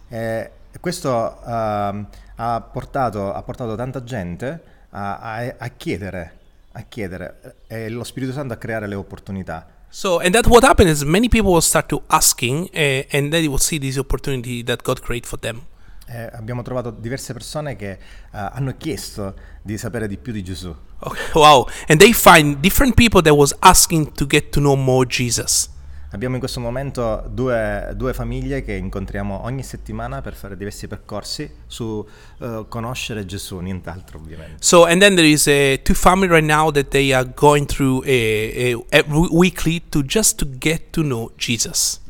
E 0.09 0.51
questo 0.79 1.37
ehm, 1.45 2.07
ha, 2.37 2.61
portato, 2.61 3.33
ha 3.33 3.43
portato 3.43 3.75
tanta 3.75 4.05
gente 4.05 4.63
a, 4.91 5.17
a- 5.19 5.55
a 5.59 5.69
chiedere, 5.71 6.33
a 6.77 6.83
chiedere, 6.83 7.57
e 7.67 7.89
lo 7.89 8.05
Spirito 8.05 8.33
Santo 8.33 8.53
a 8.53 8.57
creare 8.57 8.87
le 8.87 8.95
opportunità. 8.95 9.67
So 9.89 10.19
and 10.19 10.33
that 10.33 10.47
what 10.47 10.63
happened 10.63 10.91
is 10.91 11.03
many 11.03 11.29
people 11.29 11.53
will 11.53 11.63
start 11.63 11.89
to 11.89 12.03
asking 12.09 12.69
uh, 12.75 13.05
and 13.11 13.31
then 13.31 13.31
they 13.31 13.47
will 13.47 13.61
see 13.61 13.79
this 13.79 13.97
opportunity 13.97 14.63
that 14.65 14.83
God 14.83 15.01
create 15.01 15.27
for 15.27 15.39
them. 15.39 15.65
E 16.09 16.31
abbiamo 16.33 16.63
trovato 16.63 16.91
diverse 16.91 17.33
persone 17.33 17.75
che 17.75 17.91
eh, 17.91 17.99
hanno 18.31 18.77
chiesto 18.77 19.35
di 19.63 19.77
sapere 19.77 20.07
di 20.07 20.19
più 20.19 20.33
di 20.33 20.45
Gesù. 20.45 20.75
Okay, 21.01 21.31
wow. 21.35 21.67
And 21.89 21.99
they 21.99 22.13
find 22.13 22.59
different 22.59 22.95
people 22.95 23.23
that 23.23 23.35
was 23.35 23.55
asking 23.61 24.13
to 24.13 24.27
get 24.27 24.51
to 24.51 24.61
know 24.61 24.77
more 24.77 25.05
Jesus. 25.05 25.69
Abbiamo 26.11 26.35
in 26.35 26.41
questo 26.41 26.61
momento 26.61 27.25
due, 27.29 27.93
due 27.97 28.15
famiglie 28.15 28.63
che 28.63 28.75
incontriamo 28.75 29.43
ogni 29.43 29.63
settimana 29.63 30.23
per 30.23 30.35
fare 30.35 30.57
diversi 30.57 30.87
percorsi 30.87 31.51
su 31.67 32.07
eh, 32.39 32.65
conoscere 32.69 33.27
Gesù, 33.27 33.59
nient'altro 33.59 34.19
ovviamente. 34.19 34.57
So 34.61 34.85
and 34.85 35.01
then 35.01 35.15
there 35.17 35.29
is 35.29 35.47
a 35.49 35.79
two 35.83 35.95
family 35.95 36.29
right 36.29 36.47
now 36.47 36.71
that 36.71 36.89
they 36.89 37.13
are 37.13 37.29
going 37.35 37.67
through 37.67 38.05
a, 38.07 38.73
a, 38.73 38.99
a 38.99 39.05
weekly 39.09 39.83
to 39.89 40.03
just 40.05 40.39
to 40.39 40.47
get 40.59 40.91
to 40.91 41.03
know 41.03 41.33
Jesus. 41.37 42.01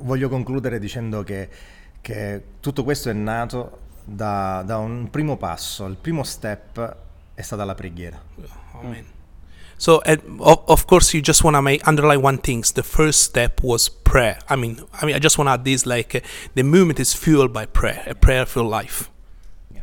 Voglio 0.00 0.28
concludere 0.28 0.78
dicendo 0.78 1.24
che, 1.24 1.48
che 2.00 2.42
tutto 2.60 2.84
questo 2.84 3.10
è 3.10 3.12
nato 3.12 3.78
da, 4.04 4.62
da 4.64 4.78
un 4.78 5.10
primo 5.10 5.36
passo, 5.36 5.84
il 5.86 5.96
primo 6.00 6.22
step 6.22 6.96
è 7.34 7.42
stata 7.42 7.64
la 7.64 7.74
preghiera. 7.74 8.22
Amen. 8.72 9.16
So 9.78 10.02
of, 10.04 10.68
of 10.68 10.86
course 10.86 11.14
you 11.14 11.22
just 11.22 11.44
want 11.44 11.54
to 11.54 11.62
make 11.62 11.86
underline 11.86 12.20
one 12.20 12.38
thing. 12.38 12.64
The 12.74 12.82
first 12.82 13.22
step 13.22 13.62
was 13.62 13.88
prayer. 13.88 14.38
I 14.48 14.56
mean, 14.56 14.82
I 14.92 15.06
mean, 15.06 15.14
I 15.14 15.20
just 15.20 15.38
want 15.38 15.48
to 15.48 15.52
add 15.52 15.64
this 15.64 15.86
like 15.86 16.14
uh, 16.14 16.20
the 16.54 16.64
movement 16.64 16.98
is 17.00 17.14
fueled 17.14 17.52
by 17.52 17.66
prayer, 17.66 18.02
a 18.06 18.14
prayerful 18.14 18.64
life. 18.64 19.08
Yeah. 19.72 19.82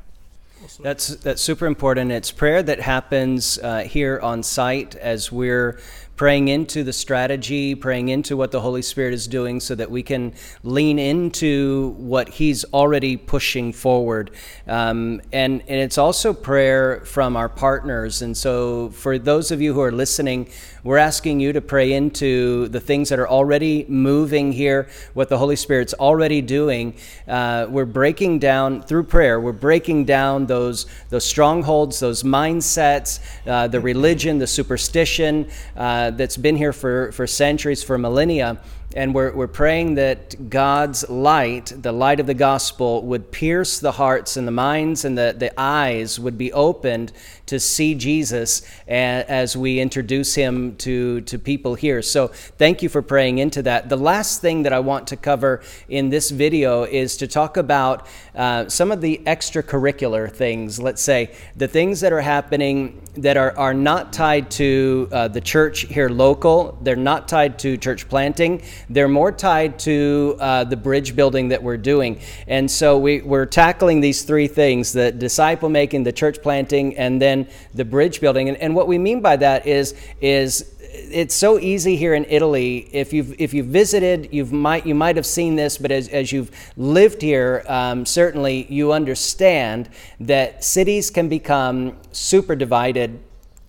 That's 0.82 1.08
that's 1.08 1.42
super 1.42 1.66
important. 1.66 2.12
It's 2.12 2.32
prayer 2.32 2.62
that 2.64 2.82
happens 2.82 3.58
uh, 3.60 3.80
here 3.80 4.20
on 4.22 4.44
site 4.44 4.96
as 4.96 5.32
we're 5.32 5.80
praying 6.16 6.48
into 6.48 6.84
the 6.84 6.94
strategy, 6.94 7.76
praying 7.76 8.10
into 8.10 8.38
what 8.38 8.52
the 8.52 8.62
Holy 8.62 8.82
Spirit 8.82 9.14
is 9.14 9.28
doing, 9.28 9.60
so 9.60 9.76
that 9.76 9.92
we 9.92 10.02
can 10.02 10.34
lean 10.64 10.98
into 10.98 11.96
what 11.98 12.30
He's 12.30 12.64
already 12.74 13.18
pushing 13.18 13.74
forward. 13.74 14.32
Um, 14.68 15.22
and 15.32 15.62
and 15.68 15.80
it's 15.80 15.98
also 15.98 16.34
prayer 16.34 17.02
from 17.06 17.36
our 17.36 17.50
partners. 17.50 18.22
And 18.22 18.36
so, 18.36 18.90
for 18.90 19.18
those 19.18 19.52
of 19.52 19.62
you 19.62 19.74
who 19.74 19.82
are 19.82 19.92
listening, 19.92 20.50
we're 20.84 20.98
asking 20.98 21.40
you 21.40 21.52
to 21.54 21.62
pray 21.62 21.94
into 21.94 22.68
the 22.68 22.80
things 22.80 23.10
that 23.10 23.18
are 23.18 23.28
already 23.28 23.86
moving 23.88 24.52
here, 24.52 24.88
what 25.16 25.30
the 25.30 25.38
Holy 25.38 25.56
Spirit's 25.56 25.96
already 25.96 26.42
doing. 26.42 26.96
Uh, 27.28 27.66
we're 27.70 27.86
breaking 27.86 28.40
down 28.40 28.84
through 28.84 29.04
prayer. 29.04 29.40
We're 29.40 29.52
breaking 29.52 30.06
down 30.06 30.46
those 30.46 30.86
those 31.10 31.26
strongholds, 31.26 32.00
those 32.00 32.24
mindsets, 32.24 33.20
uh, 33.48 33.68
the 33.68 33.80
religion, 33.80 34.38
the 34.38 34.48
superstition 34.48 35.50
uh, 35.76 36.05
that's 36.12 36.38
been 36.38 36.56
here 36.56 36.74
for 36.74 37.12
for 37.12 37.28
centuries, 37.28 37.84
for 37.84 37.98
millennia. 37.98 38.58
And 38.96 39.14
we're, 39.14 39.34
we're 39.34 39.48
praying 39.48 39.96
that 39.96 40.50
God's 40.50 41.10
light, 41.10 41.74
the 41.76 41.92
light 41.92 42.22
of 42.22 42.28
the 42.28 42.34
gospel, 42.34 43.02
would 43.04 43.30
pierce 43.30 43.80
the 43.80 43.92
hearts 43.92 44.38
and 44.38 44.48
the 44.48 44.54
minds 44.54 45.04
and 45.04 45.18
the, 45.18 45.36
the 45.38 45.52
eyes 45.60 46.18
would 46.18 46.38
be 46.38 46.54
opened 46.54 47.12
to 47.48 47.60
see 47.60 47.94
Jesus 47.94 48.62
as 48.88 49.56
we 49.58 49.80
introduce 49.80 50.34
him 50.34 50.78
to, 50.78 51.22
to 51.22 51.38
people 51.38 51.76
here. 51.76 52.02
So 52.02 52.28
thank 52.28 52.82
you 52.82 52.90
for 52.90 53.02
praying 53.02 53.38
into 53.40 53.62
that. 53.64 53.90
The 53.90 53.98
last 53.98 54.42
thing 54.42 54.64
that 54.64 54.72
I 54.72 54.80
want 54.80 55.08
to 55.08 55.18
cover 55.18 55.62
in 55.90 56.10
this 56.10 56.32
video 56.32 56.84
is 56.84 57.18
to 57.18 57.28
talk 57.28 57.58
about 57.58 58.08
uh, 58.34 58.70
some 58.70 58.92
of 58.92 59.02
the 59.02 59.22
extracurricular 59.26 60.32
things, 60.32 60.80
let's 60.80 61.02
say, 61.02 61.36
the 61.56 61.68
things 61.68 62.00
that 62.00 62.14
are 62.14 62.22
happening 62.22 63.02
that 63.18 63.38
are, 63.38 63.58
are 63.58 63.74
not 63.74 64.14
tied 64.14 64.50
to 64.52 65.08
uh, 65.12 65.28
the 65.28 65.42
church 65.42 65.82
here 65.82 66.10
local, 66.10 66.78
they're 66.82 66.96
not 66.96 67.28
tied 67.28 67.60
to 67.60 67.78
church 67.78 68.10
planting, 68.10 68.62
they're 68.90 69.08
more 69.08 69.32
tied 69.32 69.80
to 69.80 70.36
uh, 70.40 70.64
the 70.64 70.78
bridge 70.78 71.16
building 71.16 71.50
that 71.50 71.62
we're 71.62 71.78
doing. 71.78 72.20
And 72.48 72.70
so 72.70 72.98
we, 72.98 73.22
we're 73.22 73.46
tackling 73.46 74.02
these 74.02 74.24
three 74.24 74.48
things 74.48 74.94
the 74.94 75.12
disciple 75.12 75.70
making, 75.70 76.04
the 76.04 76.14
church 76.14 76.42
planting, 76.42 76.98
and 76.98 77.22
then 77.22 77.48
the 77.74 77.86
bridge 77.86 78.22
building. 78.22 78.50
And, 78.50 78.58
and 78.58 78.76
what 78.76 78.88
we 78.88 78.98
mean 78.98 79.22
by 79.22 79.36
that 79.38 79.66
is, 79.66 79.96
is 80.22 80.76
it's 80.96 81.36
so 81.36 81.60
easy 81.60 81.96
here 81.96 82.14
in 82.14 82.26
Italy. 82.30 82.90
If 82.92 83.14
you've 83.14 83.40
if 83.40 83.54
you've 83.54 83.68
visited, 83.68 84.30
you've 84.32 84.52
might 84.52 84.86
you 84.86 84.96
might 84.96 85.16
have 85.16 85.26
seen 85.26 85.56
this, 85.56 85.78
but 85.78 85.92
as, 85.92 86.08
as 86.10 86.32
you've 86.32 86.52
lived 86.78 87.22
here, 87.22 87.64
um, 87.68 88.06
certainly 88.06 88.66
you 88.70 88.92
understand 88.92 89.90
that 90.20 90.64
cities 90.64 91.10
can 91.10 91.30
become 91.30 91.98
super 92.12 92.56
divided 92.56 93.20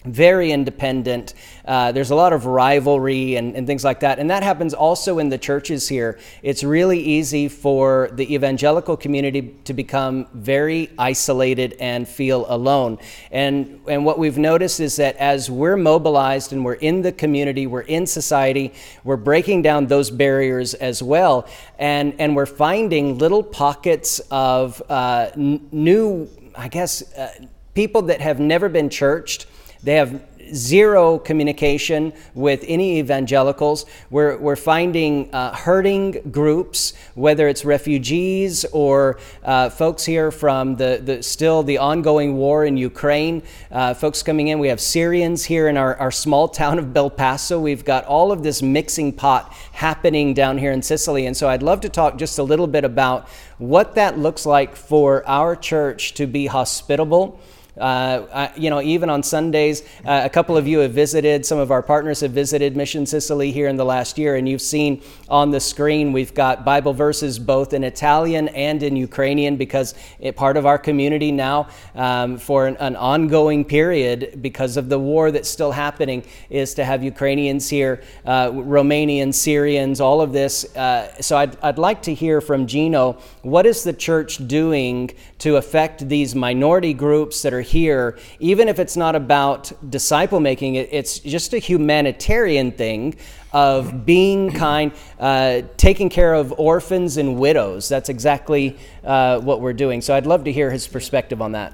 very 0.07 0.53
independent. 0.53 1.35
Uh, 1.65 1.93
there's 1.93 2.11
a 2.11 2.15
lot 2.15 2.33
of 2.33 2.47
rivalry 2.47 3.37
and, 3.37 3.57
and 3.57 3.67
things 3.67 3.85
like 3.85 4.01
that. 4.01 4.19
And 4.19 4.31
that 4.31 4.43
happens 4.43 4.73
also 4.73 5.19
in 5.19 5.29
the 5.29 5.39
churches 5.39 5.89
here. 5.89 6.19
It's 6.43 6.63
really 6.63 7.01
easy 7.01 7.49
for 7.49 8.11
the 8.13 8.35
evangelical 8.35 8.97
community 8.97 9.57
to 9.65 9.75
become 9.75 10.27
very 10.33 10.91
isolated 10.99 11.77
and 11.81 12.09
feel 12.09 12.47
alone. 12.49 12.99
And, 13.31 13.81
and 13.89 14.05
what 14.05 14.19
we've 14.19 14.39
noticed 14.39 14.81
is 14.81 14.97
that 14.97 15.17
as 15.17 15.51
we're 15.51 15.77
mobilized 15.77 16.53
and 16.53 16.65
we're 16.65 16.75
in 16.75 17.03
the 17.03 17.13
community, 17.13 17.67
we're 17.67 17.81
in 17.83 18.07
society, 18.07 18.73
we're 19.05 19.17
breaking 19.17 19.63
down 19.63 19.87
those 19.87 20.11
barriers 20.11 20.75
as 20.75 21.03
well. 21.03 21.49
And, 21.79 22.15
and 22.19 22.37
we're 22.37 22.47
finding 22.47 23.19
little 23.19 23.43
pockets 23.43 24.21
of 24.31 24.83
uh, 24.89 25.31
n- 25.35 25.69
new, 25.73 26.29
I 26.55 26.69
guess, 26.69 27.13
uh, 27.15 27.33
people 27.75 28.03
that 28.03 28.21
have 28.21 28.41
never 28.41 28.69
been 28.69 28.89
churched. 28.89 29.47
They 29.87 29.95
have 29.95 30.21
zero 30.53 31.17
communication 31.17 32.13
with 32.35 32.65
any 32.67 32.99
evangelicals. 32.99 33.87
We're, 34.11 34.37
we're 34.37 34.57
finding 34.57 35.33
uh, 35.33 35.55
hurting 35.55 36.33
groups, 36.33 36.93
whether 37.15 37.47
it's 37.47 37.65
refugees 37.65 38.65
or 38.73 39.21
uh, 39.45 39.71
folks 39.71 40.05
here 40.05 40.33
from 40.33 40.75
the, 40.75 41.01
the 41.05 41.23
still 41.23 41.63
the 41.63 41.79
ongoing 41.79 42.37
war 42.37 42.65
in 42.65 42.77
Ukraine, 42.77 43.45
uh, 43.71 43.95
folks 43.95 44.25
coming 44.25 44.49
in. 44.49 44.59
We 44.59 44.69
have 44.69 44.81
Syrians 44.81 45.45
here 45.45 45.69
in 45.69 45.77
our, 45.77 45.95
our 45.99 46.11
small 46.11 46.49
town 46.49 46.81
of 46.81 46.87
Belpasso. 46.87 47.61
We've 47.61 47.85
got 47.85 48.05
all 48.07 48.33
of 48.33 48.43
this 48.43 48.63
mixing 48.63 49.13
pot 49.13 49.53
happening 49.71 50.35
down 50.35 50.59
here 50.59 50.73
in 50.73 50.83
Sicily. 50.83 51.27
And 51.27 51.37
so 51.37 51.49
I'd 51.49 51.63
love 51.63 51.81
to 51.83 51.89
talk 51.89 52.19
just 52.19 52.41
a 52.41 52.43
little 52.43 52.67
bit 52.67 52.85
about 52.85 53.29
what 53.59 53.95
that 53.95 54.19
looks 54.19 54.47
like 54.47 54.75
for 54.75 55.25
our 55.29 55.55
church 55.55 56.15
to 56.15 56.27
be 56.27 56.47
hospitable. 56.47 57.39
Uh, 57.79 58.27
I, 58.33 58.53
you 58.57 58.71
know, 58.71 58.81
even 58.81 59.11
on 59.11 59.23
Sundays, 59.23 59.83
uh, 60.05 60.23
a 60.25 60.31
couple 60.31 60.57
of 60.57 60.67
you 60.67 60.79
have 60.79 60.93
visited, 60.93 61.45
some 61.45 61.59
of 61.59 61.71
our 61.71 61.83
partners 61.83 62.21
have 62.21 62.31
visited 62.31 62.77
Mission 62.77 63.05
Sicily 63.05 63.53
here 63.53 63.69
in 63.69 63.77
the 63.77 63.85
last 63.85 64.17
year, 64.17 64.37
and 64.37 64.49
you've 64.49 64.63
seen 64.63 65.03
on 65.29 65.51
the 65.51 65.61
screen 65.61 66.13
we've 66.13 66.33
got 66.33 66.65
Bible 66.65 66.95
verses 66.95 67.39
both 67.39 67.75
in 67.75 67.85
Italian 67.85 68.49
and 68.49 68.83
in 68.83 68.97
Ukrainian 68.97 69.57
because 69.57 69.95
it, 70.21 70.37
part 70.37 70.57
of 70.57 70.65
our 70.65 70.79
community 70.79 71.31
now, 71.31 71.69
um, 71.95 72.39
for 72.39 72.67
an, 72.67 72.77
an 72.79 72.97
ongoing 72.97 73.65
period 73.65 74.39
because 74.41 74.77
of 74.77 74.89
the 74.89 74.99
war 74.99 75.31
that's 75.31 75.49
still 75.49 75.73
happening, 75.73 76.25
is 76.49 76.73
to 76.75 76.85
have 76.85 77.03
Ukrainians 77.03 77.69
here, 77.69 78.03
uh, 78.25 78.51
Romanians, 78.51 79.35
Syrians, 79.35 80.01
all 80.01 80.23
of 80.23 80.33
this. 80.33 80.65
Uh, 80.77 81.13
so 81.21 81.37
I'd, 81.37 81.57
I'd 81.63 81.79
like 81.79 82.03
to 82.03 82.15
hear 82.15 82.41
from 82.41 82.67
Gino 82.67 83.19
what 83.43 83.67
is 83.67 83.85
the 83.85 83.93
church 83.93 84.47
doing 84.49 85.11
to 85.39 85.57
affect 85.57 86.09
these 86.09 86.35
minority 86.35 86.95
groups 86.95 87.43
that 87.43 87.53
are 87.53 87.66
here, 87.67 88.19
even 88.41 88.69
if 88.69 88.79
it's 88.79 88.97
not 88.97 89.15
about 89.15 89.73
disciple 89.91 90.41
making, 90.41 90.77
it, 90.77 90.89
it's 90.93 91.19
just 91.19 91.53
a 91.53 91.59
humanitarian 91.59 92.73
thing 92.73 93.17
of 93.53 94.05
being 94.05 94.51
kind, 94.53 94.93
uh, 95.19 95.63
taking 95.77 96.09
care 96.09 96.35
of 96.35 96.53
orphans 96.59 97.17
and 97.17 97.39
widows. 97.39 97.89
That's 97.89 98.09
exactly 98.09 98.77
uh, 99.05 99.41
what 99.41 99.61
we're 99.61 99.73
doing. 99.73 100.01
So 100.01 100.15
I'd 100.15 100.27
love 100.27 100.45
to 100.45 100.53
hear 100.53 100.71
his 100.71 100.87
perspective 100.87 101.41
on 101.41 101.53
that. 101.53 101.73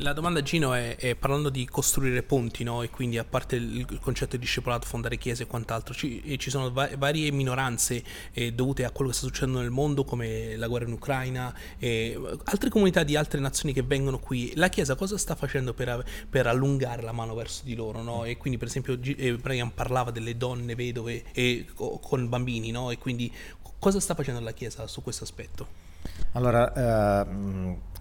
La 0.00 0.12
domanda 0.12 0.42
Gino 0.42 0.74
è, 0.74 0.96
è 0.96 1.14
parlando 1.14 1.48
di 1.48 1.64
costruire 1.64 2.22
ponti, 2.22 2.64
no? 2.64 2.82
E 2.82 2.90
quindi 2.90 3.16
a 3.16 3.24
parte 3.24 3.56
il, 3.56 3.86
il 3.88 3.98
concetto 3.98 4.36
di 4.36 4.42
discepolato, 4.42 4.86
fondare 4.86 5.16
chiese 5.16 5.44
e 5.44 5.46
quant'altro, 5.46 5.94
ci, 5.94 6.38
ci 6.38 6.50
sono 6.50 6.70
va- 6.70 6.90
varie 6.98 7.30
minoranze 7.30 8.04
eh, 8.32 8.52
dovute 8.52 8.84
a 8.84 8.90
quello 8.90 9.10
che 9.10 9.16
sta 9.16 9.26
succedendo 9.26 9.60
nel 9.60 9.70
mondo, 9.70 10.04
come 10.04 10.54
la 10.56 10.66
guerra 10.66 10.84
in 10.84 10.92
Ucraina, 10.92 11.54
e 11.78 12.18
altre 12.44 12.68
comunità 12.68 13.04
di 13.04 13.16
altre 13.16 13.40
nazioni 13.40 13.72
che 13.72 13.82
vengono 13.82 14.18
qui. 14.18 14.52
La 14.56 14.68
Chiesa 14.68 14.96
cosa 14.96 15.16
sta 15.16 15.34
facendo 15.34 15.72
per, 15.72 16.04
per 16.28 16.46
allungare 16.46 17.00
la 17.00 17.12
mano 17.12 17.34
verso 17.34 17.62
di 17.64 17.74
loro, 17.74 18.02
no? 18.02 18.24
E 18.24 18.36
quindi 18.36 18.58
per 18.58 18.68
esempio 18.68 18.98
G- 18.98 19.16
eh, 19.16 19.34
Brian 19.36 19.72
parlava 19.72 20.10
delle 20.10 20.36
donne 20.36 20.74
vedove 20.74 21.24
e 21.32 21.64
co- 21.74 21.98
con 22.02 22.28
bambini, 22.28 22.70
no? 22.70 22.90
E 22.90 22.98
quindi 22.98 23.32
cosa 23.78 23.98
sta 23.98 24.14
facendo 24.14 24.40
la 24.40 24.52
Chiesa 24.52 24.86
su 24.86 25.02
questo 25.02 25.24
aspetto? 25.24 25.84
Allora, 26.32 27.24
eh, 27.24 27.94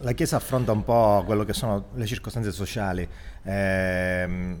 la 0.00 0.12
Chiesa 0.12 0.36
affronta 0.36 0.72
un 0.72 0.84
po' 0.84 1.22
quello 1.26 1.44
che 1.44 1.52
sono 1.52 1.86
le 1.94 2.06
circostanze 2.06 2.52
sociali. 2.52 3.06
Eh, 3.42 4.56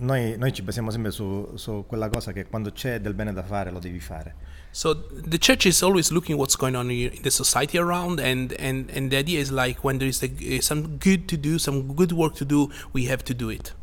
noi, 0.00 0.36
noi, 0.38 0.52
ci 0.52 0.62
basiamo 0.62 0.90
sempre 0.90 1.10
su, 1.10 1.52
su, 1.54 1.84
quella 1.86 2.08
cosa 2.08 2.32
che 2.32 2.46
quando 2.46 2.70
c'è 2.70 3.00
del 3.00 3.14
bene 3.14 3.32
da 3.32 3.42
fare 3.42 3.70
lo 3.70 3.78
devi 3.78 3.98
fare. 3.98 4.34
So 4.70 5.08
the 5.26 5.38
church 5.38 5.64
is 5.64 5.82
always 5.82 6.10
looking 6.10 6.38
what's 6.38 6.56
going 6.56 6.76
on 6.76 6.90
in 6.90 7.10
the 7.22 7.30
society 7.30 7.78
around, 7.78 8.20
and, 8.20 8.54
and, 8.58 8.90
and 8.94 9.10
the 9.10 9.16
idea 9.16 9.40
is 9.40 9.50
like 9.50 9.82
when 9.82 9.98
there 9.98 10.08
is 10.08 10.22
a, 10.22 10.60
some 10.60 10.98
good 10.98 11.26
to 11.26 11.36
do, 11.36 11.58
some 11.58 11.94
good 11.94 12.12
work 12.12 12.34
to 12.36 12.44
do, 12.44 12.70
we 12.92 13.10
have 13.10 13.24
to 13.24 13.34
do 13.34 13.50
it. 13.50 13.74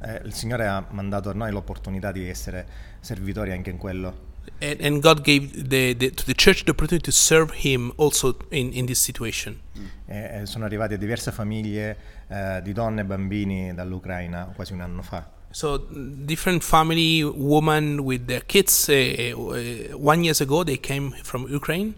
Eh, 0.00 0.20
il 0.24 0.34
Signore 0.34 0.66
ha 0.66 0.86
mandato 0.90 1.30
a 1.30 1.32
noi 1.32 1.50
l'opportunità 1.50 2.12
di 2.12 2.28
essere 2.28 2.66
servitori 3.00 3.52
anche 3.52 3.70
in 3.70 3.78
quello. 3.78 4.32
And, 4.60 4.80
and 4.80 5.02
God 5.02 5.24
gave 5.24 5.68
the, 5.68 5.94
the, 5.94 6.10
to 6.10 6.24
the 6.26 6.34
church 6.34 6.64
the 6.64 6.72
opportunity 6.72 7.02
to 7.04 7.12
serve 7.12 7.50
Him 7.50 7.92
also 7.96 8.36
in, 8.50 8.72
in 8.72 8.86
this 8.86 9.00
situation. 9.00 9.60
E 10.06 10.42
sono 10.44 10.66
arrivate 10.66 10.98
diverse 10.98 11.32
famiglie 11.32 11.96
eh, 12.28 12.60
di 12.62 12.72
donne 12.72 13.00
e 13.00 13.04
bambini 13.04 13.74
dall'Ucraina 13.74 14.52
quasi 14.54 14.72
un 14.72 14.80
anno 14.80 15.02
fa. 15.02 15.28
So 15.50 15.78
different 15.88 16.62
family, 16.62 17.22
women 17.22 18.00
with 18.00 18.26
their 18.26 18.44
kids. 18.44 18.88
Uh, 18.88 19.32
uh, 19.36 19.96
one 19.96 20.24
years 20.24 20.40
ago, 20.40 20.64
they 20.64 20.76
came 20.76 21.12
from 21.22 21.46
Ukraine. 21.48 21.94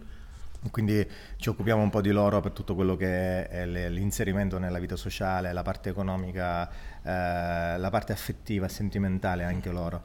Quindi 0.71 1.07
ci 1.37 1.49
occupiamo 1.49 1.83
un 1.83 1.91
po' 1.91 2.01
di 2.01 2.11
loro 2.11 2.41
per 2.41 2.53
tutto 2.53 2.75
quello 2.75 2.97
che 2.97 3.49
è 3.49 3.67
l'inserimento 3.67 4.59
nella 4.59 4.79
vita 4.79 4.97
sociale, 4.97 5.53
la 5.53 5.63
parte 5.63 5.91
economica, 5.91 6.69
eh, 7.03 7.79
la 7.79 7.89
parte 7.91 8.13
affettiva, 8.13 8.69
sentimentale 8.69 9.45
anche 9.45 9.71
loro. 9.71 10.03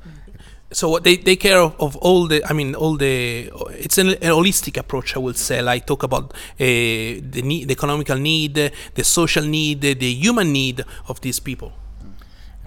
So 0.70 1.00
they 1.02 1.22
they 1.22 1.36
care 1.36 1.58
of, 1.58 1.74
of 1.78 1.98
all 2.02 2.28
the 2.28 2.42
I 2.50 2.54
mean 2.54 2.76
all 2.76 2.96
the 2.98 3.52
it's 3.78 3.98
an, 3.98 4.16
an 4.22 4.32
holistic 4.32 4.78
approach 4.78 5.16
I 5.16 5.20
will 5.20 5.36
say. 5.36 5.62
Like 5.62 5.86
talk 5.86 6.04
about 6.04 6.34
uh, 6.34 6.58
the 6.58 7.42
need, 7.42 7.68
the 7.68 7.74
economical 7.74 8.18
need, 8.18 8.72
the 8.94 9.04
social 9.04 9.46
need, 9.46 9.82
the 9.82 10.20
human 10.20 10.52
need 10.52 10.86
of 11.08 11.20
these 11.20 11.42
people. 11.42 11.80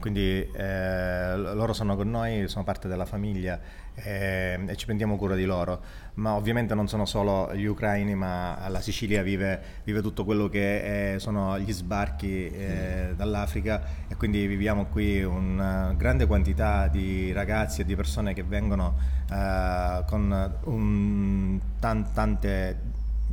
Quindi 0.05 0.47
eh, 0.53 1.35
loro 1.35 1.73
sono 1.73 1.97
con 1.97 2.11
noi, 2.11 2.47
sono 2.47 2.63
parte 2.63 2.89
della 2.89 3.07
famiglia 3.07 3.59
eh, 3.97 4.59
e 4.67 4.77
ci 4.77 4.87
prendiamo 4.87 5.17
cura 5.17 5.35
di 5.35 5.45
loro, 5.45 5.81
ma 6.15 6.35
ovviamente 6.35 6.75
non 6.75 6.89
sono 6.89 7.05
solo 7.05 7.55
gli 7.55 7.65
ucraini, 7.65 8.15
ma 8.15 8.67
la 8.69 8.81
Sicilia 8.81 9.23
vive, 9.23 9.61
vive 9.85 10.01
tutto 10.03 10.25
quello 10.25 10.49
che 10.49 11.15
è, 11.15 11.19
sono 11.19 11.59
gli 11.59 11.73
sbarchi 11.73 12.49
eh, 12.49 13.13
dall'Africa 13.17 13.83
e 14.09 14.17
quindi 14.17 14.47
viviamo 14.47 14.87
qui 14.87 15.23
una 15.23 15.95
grande 15.97 16.27
quantità 16.27 16.89
di 16.89 17.33
ragazzi 17.33 17.83
e 17.83 17.85
di 17.85 17.95
persone 17.95 18.35
che 18.35 18.43
vengono 18.43 18.97
eh, 19.31 20.03
con, 20.07 20.59
un, 20.65 21.61
tan, 21.79 22.13
tante, 22.13 22.81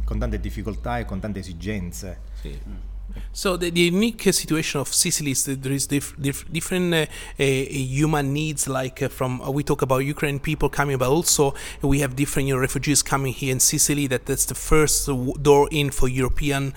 con 0.04 0.20
tante 0.20 0.40
difficoltà 0.40 1.00
e 1.00 1.06
con 1.06 1.20
tante 1.20 1.40
esigenze. 1.40 2.20
Sì. 2.34 2.90
So 3.34 3.58
the, 3.58 3.70
the, 3.70 3.82
unique 3.82 4.22
situation 4.34 4.82
of 4.82 4.88
Sicily 4.90 5.32
is 5.32 5.46
that 5.46 5.64
there 5.64 5.72
is 5.72 5.88
dif- 5.88 6.16
dif- 6.20 6.52
different 6.52 6.94
uh, 6.94 7.06
uh, 7.40 7.44
human 7.44 8.34
needs. 8.34 8.68
Like 8.68 9.02
uh, 9.02 9.10
from 9.10 9.42
we 9.54 9.64
talk 9.64 9.82
about 9.82 10.00
Ukraine 10.00 10.40
people 10.40 10.70
coming, 10.70 10.98
but 10.98 11.10
also 11.10 11.54
we 11.82 12.00
have 12.00 12.16
different 12.16 12.48
you 12.48 12.56
know, 12.56 12.60
refugees 12.60 13.02
coming 13.02 13.34
here 13.34 13.52
in 13.52 13.60
Sicily. 13.60 14.08
That 14.08 14.26
that's 14.26 14.46
the 14.46 14.56
first 14.56 15.10
door 15.42 15.70
in 15.72 15.92
for 15.92 16.08
European 16.08 16.74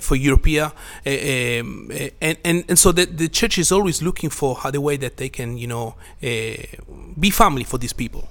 for 0.00 0.16
Europea, 0.16 0.72
um, 1.06 1.90
and, 2.20 2.38
and 2.44 2.64
and 2.68 2.78
so 2.78 2.92
the, 2.92 3.06
the 3.06 3.28
church 3.28 3.58
is 3.58 3.70
always 3.72 4.02
looking 4.02 4.30
for 4.30 4.56
how 4.56 4.70
the 4.70 4.80
way 4.80 4.96
that 4.96 5.16
they 5.16 5.28
can 5.28 5.58
you 5.58 5.66
know 5.66 5.94
be 6.20 7.30
family 7.30 7.64
for 7.64 7.78
these 7.78 7.92
people. 7.92 8.28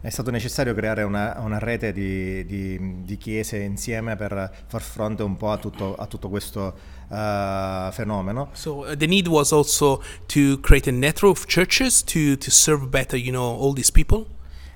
È 0.00 0.10
stato 0.10 0.30
necessario 0.30 0.74
creare 0.74 1.02
una, 1.02 1.40
una 1.40 1.58
rete 1.58 1.92
di, 1.92 2.46
di, 2.46 3.02
di, 3.02 3.16
chiese 3.16 3.58
insieme 3.58 4.14
per 4.14 4.48
far 4.68 4.80
fronte 4.80 5.24
un 5.24 5.36
po' 5.36 5.50
a 5.50 5.56
tutto, 5.56 5.96
a 5.96 6.06
tutto 6.06 6.28
questo 6.28 6.72
uh, 7.08 7.90
fenomeno. 7.90 8.50
So 8.52 8.86
uh, 8.86 8.96
the 8.96 9.06
need 9.06 9.26
was 9.26 9.50
also 9.50 10.00
to 10.26 10.60
create 10.60 10.88
a 10.88 10.92
network 10.92 11.36
of 11.36 11.46
churches 11.46 12.04
to, 12.04 12.36
to 12.36 12.48
serve 12.48 12.86
better, 12.86 13.18
you 13.18 13.32
know, 13.32 13.60
all 13.60 13.74
these 13.74 13.90
people. 13.90 14.24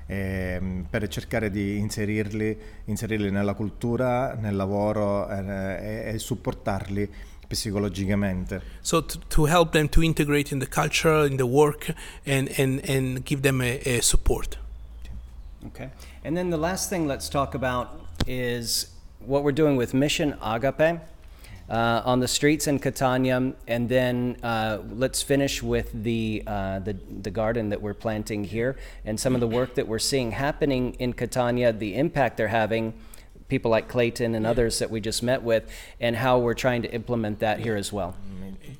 E, 0.07 0.83
per 0.89 1.07
cercare 1.07 1.49
di 1.49 1.77
inserirli, 1.77 2.57
inserirli, 2.85 3.31
nella 3.31 3.53
cultura, 3.53 4.33
nel 4.33 4.57
lavoro 4.57 5.29
eh, 5.29 6.03
e, 6.09 6.13
e 6.15 6.19
supportarli 6.19 7.09
psicologicamente. 7.47 8.61
So 8.81 9.05
to, 9.05 9.19
to, 9.29 9.47
help 9.47 9.71
them 9.71 9.87
to 9.87 10.01
integrate 10.01 10.53
in 10.53 10.59
the 10.59 10.67
culture, 10.67 11.25
in 11.25 11.37
the 11.37 11.45
work 11.45 11.93
and, 12.25 12.49
and, 12.57 12.81
and 12.89 13.23
give 13.23 13.41
them 13.41 13.61
a, 13.61 13.79
a 13.85 14.01
support. 14.01 14.59
Okay. 15.67 15.89
And 16.23 16.35
then 16.35 16.49
the 16.49 16.57
last 16.57 16.89
thing 16.89 17.07
let's 17.07 17.29
talk 17.29 17.55
about 17.55 18.05
is 18.27 18.91
what 19.19 19.43
we're 19.43 19.51
doing 19.51 19.75
with 19.75 19.93
Mission 19.93 20.37
Agape 20.41 20.99
uh, 21.69 22.01
on 22.05 22.19
the 22.19 22.27
streets 22.27 22.67
in 22.67 22.79
Catania. 22.79 23.53
And 23.67 23.87
then 23.87 24.37
uh, 24.43 24.79
let's 24.91 25.21
finish 25.21 25.63
with 25.63 25.91
the, 25.93 26.43
uh, 26.45 26.79
the, 26.79 26.97
the 27.21 27.31
garden 27.31 27.69
that 27.69 27.81
we're 27.81 27.93
planting 27.93 28.43
here 28.43 28.75
and 29.05 29.19
some 29.19 29.35
of 29.35 29.41
the 29.41 29.47
work 29.47 29.75
that 29.75 29.87
we're 29.87 29.99
seeing 29.99 30.31
happening 30.31 30.95
in 30.95 31.13
Catania, 31.13 31.71
the 31.71 31.95
impact 31.95 32.37
they're 32.37 32.49
having. 32.49 32.93
People 33.47 33.71
like 33.71 33.87
Clayton 33.87 34.35
and 34.35 34.47
others 34.47 34.79
that 34.79 34.89
we 34.89 34.99
just 34.99 35.21
met 35.21 35.43
with, 35.43 35.69
and 35.99 36.15
how 36.15 36.39
we're 36.39 36.55
trying 36.55 36.81
to 36.81 36.91
implement 36.91 37.39
that 37.39 37.59
here 37.59 37.75
as 37.75 37.93
well. 37.93 38.15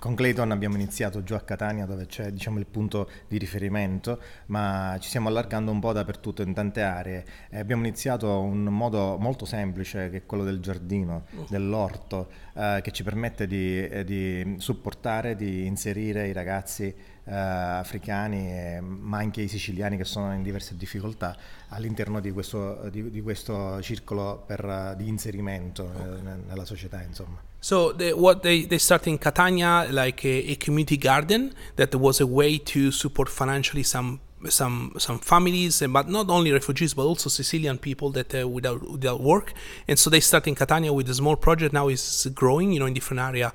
Con 0.04 0.16
Clayton 0.16 0.52
abbiamo 0.52 0.76
iniziato 0.76 1.24
giù 1.24 1.34
a 1.34 1.39
Catania 1.39 1.86
dove 1.86 2.08
c'è 2.08 2.30
diciamo, 2.30 2.60
il 2.60 2.66
punto 2.66 3.10
di 3.30 3.38
riferimento, 3.38 4.20
ma 4.48 4.98
ci 5.00 5.08
stiamo 5.08 5.30
allargando 5.30 5.72
un 5.72 5.80
po' 5.80 5.94
dappertutto 5.94 6.42
in 6.42 6.54
tante 6.54 6.82
aree. 6.82 7.26
E 7.50 7.58
abbiamo 7.58 7.86
iniziato 7.86 8.42
un 8.42 8.63
modo 8.63 9.16
molto 9.18 9.46
semplice 9.46 10.10
che 10.10 10.18
è 10.18 10.26
quello 10.26 10.44
del 10.44 10.60
giardino, 10.60 11.24
dell'orto, 11.48 12.30
eh, 12.54 12.82
che 12.84 12.92
ci 12.92 13.02
permette 13.02 13.48
di, 13.48 13.88
eh, 13.88 14.04
di, 14.04 14.56
supportare, 14.58 15.38
di 15.38 15.66
inserire 15.66 16.28
i 16.28 16.34
ragazzi 16.34 16.84
eh, 16.84 17.34
africani, 17.34 18.52
eh, 18.52 18.82
ma 18.82 19.20
anche 19.20 19.39
i 19.39 19.48
siciliani 19.48 19.96
che 19.96 20.04
sono 20.04 20.34
in 20.34 20.44
diverse 20.44 20.76
difficoltà 20.76 21.34
all'interno 21.70 22.20
di 22.20 22.32
questo, 22.32 22.89
di, 22.89 23.10
di 23.10 23.22
questo 23.22 23.82
circolo 23.82 24.44
per, 24.46 24.96
di 24.98 25.08
inserimento 25.08 25.84
okay. 25.84 26.42
nella 26.46 26.66
società. 26.66 27.02
Insomma. 27.02 27.52
So 27.63 27.93
the, 27.93 28.12
what 28.12 28.43
they, 28.43 28.63
they 28.63 28.78
started 28.78 29.10
in 29.10 29.17
Catania, 29.17 29.88
like 29.89 30.26
a, 30.26 30.52
a, 30.52 30.56
community 30.56 30.97
garden, 30.97 31.54
that 31.78 31.95
was 31.95 32.19
a 32.19 32.28
way 32.28 32.58
to 32.58 32.91
support 32.91 33.30
financially 33.30 33.84
some 33.84 34.19
some 34.49 34.91
some 34.97 35.19
families, 35.19 35.82
but 35.88 36.10
not 36.10 36.30
only 36.30 36.52
refugees, 36.52 36.93
but 36.93 37.04
also 37.04 37.30
Sicilian 37.30 37.78
people 37.78 38.10
that 38.10 38.36
uh, 38.36 38.45
without 38.45 38.82
without 38.91 39.21
work. 39.21 39.54
And 39.88 39.97
so 39.97 40.10
they 40.10 40.19
started 40.19 40.49
in 40.49 40.56
Catania 40.56 40.91
with 40.91 41.10
a 41.10 41.13
small 41.13 41.38
project. 41.38 41.71
Now 41.71 41.88
is 41.88 42.28
growing, 42.36 42.73
you 42.73 42.80
know, 42.80 42.86
in 42.86 42.93
different 42.93 43.21
area 43.21 43.54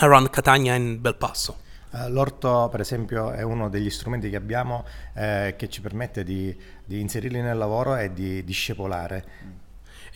around 0.00 0.32
Catania 0.32 0.72
and 0.72 1.02
Belpasso. 1.02 1.56
Uh, 1.92 2.08
l'orto, 2.08 2.68
per 2.70 2.80
esempio, 2.80 3.32
è 3.32 3.42
uno 3.42 3.68
degli 3.68 3.90
strumenti 3.90 4.30
che 4.30 4.36
abbiamo 4.36 4.86
eh, 5.12 5.56
che 5.58 5.68
ci 5.68 5.82
permette 5.82 6.24
di, 6.24 6.56
di, 6.86 7.00
inserirli 7.00 7.42
nel 7.42 7.58
lavoro 7.58 7.96
e 7.96 8.14
di 8.14 8.42
discepolare. 8.44 9.59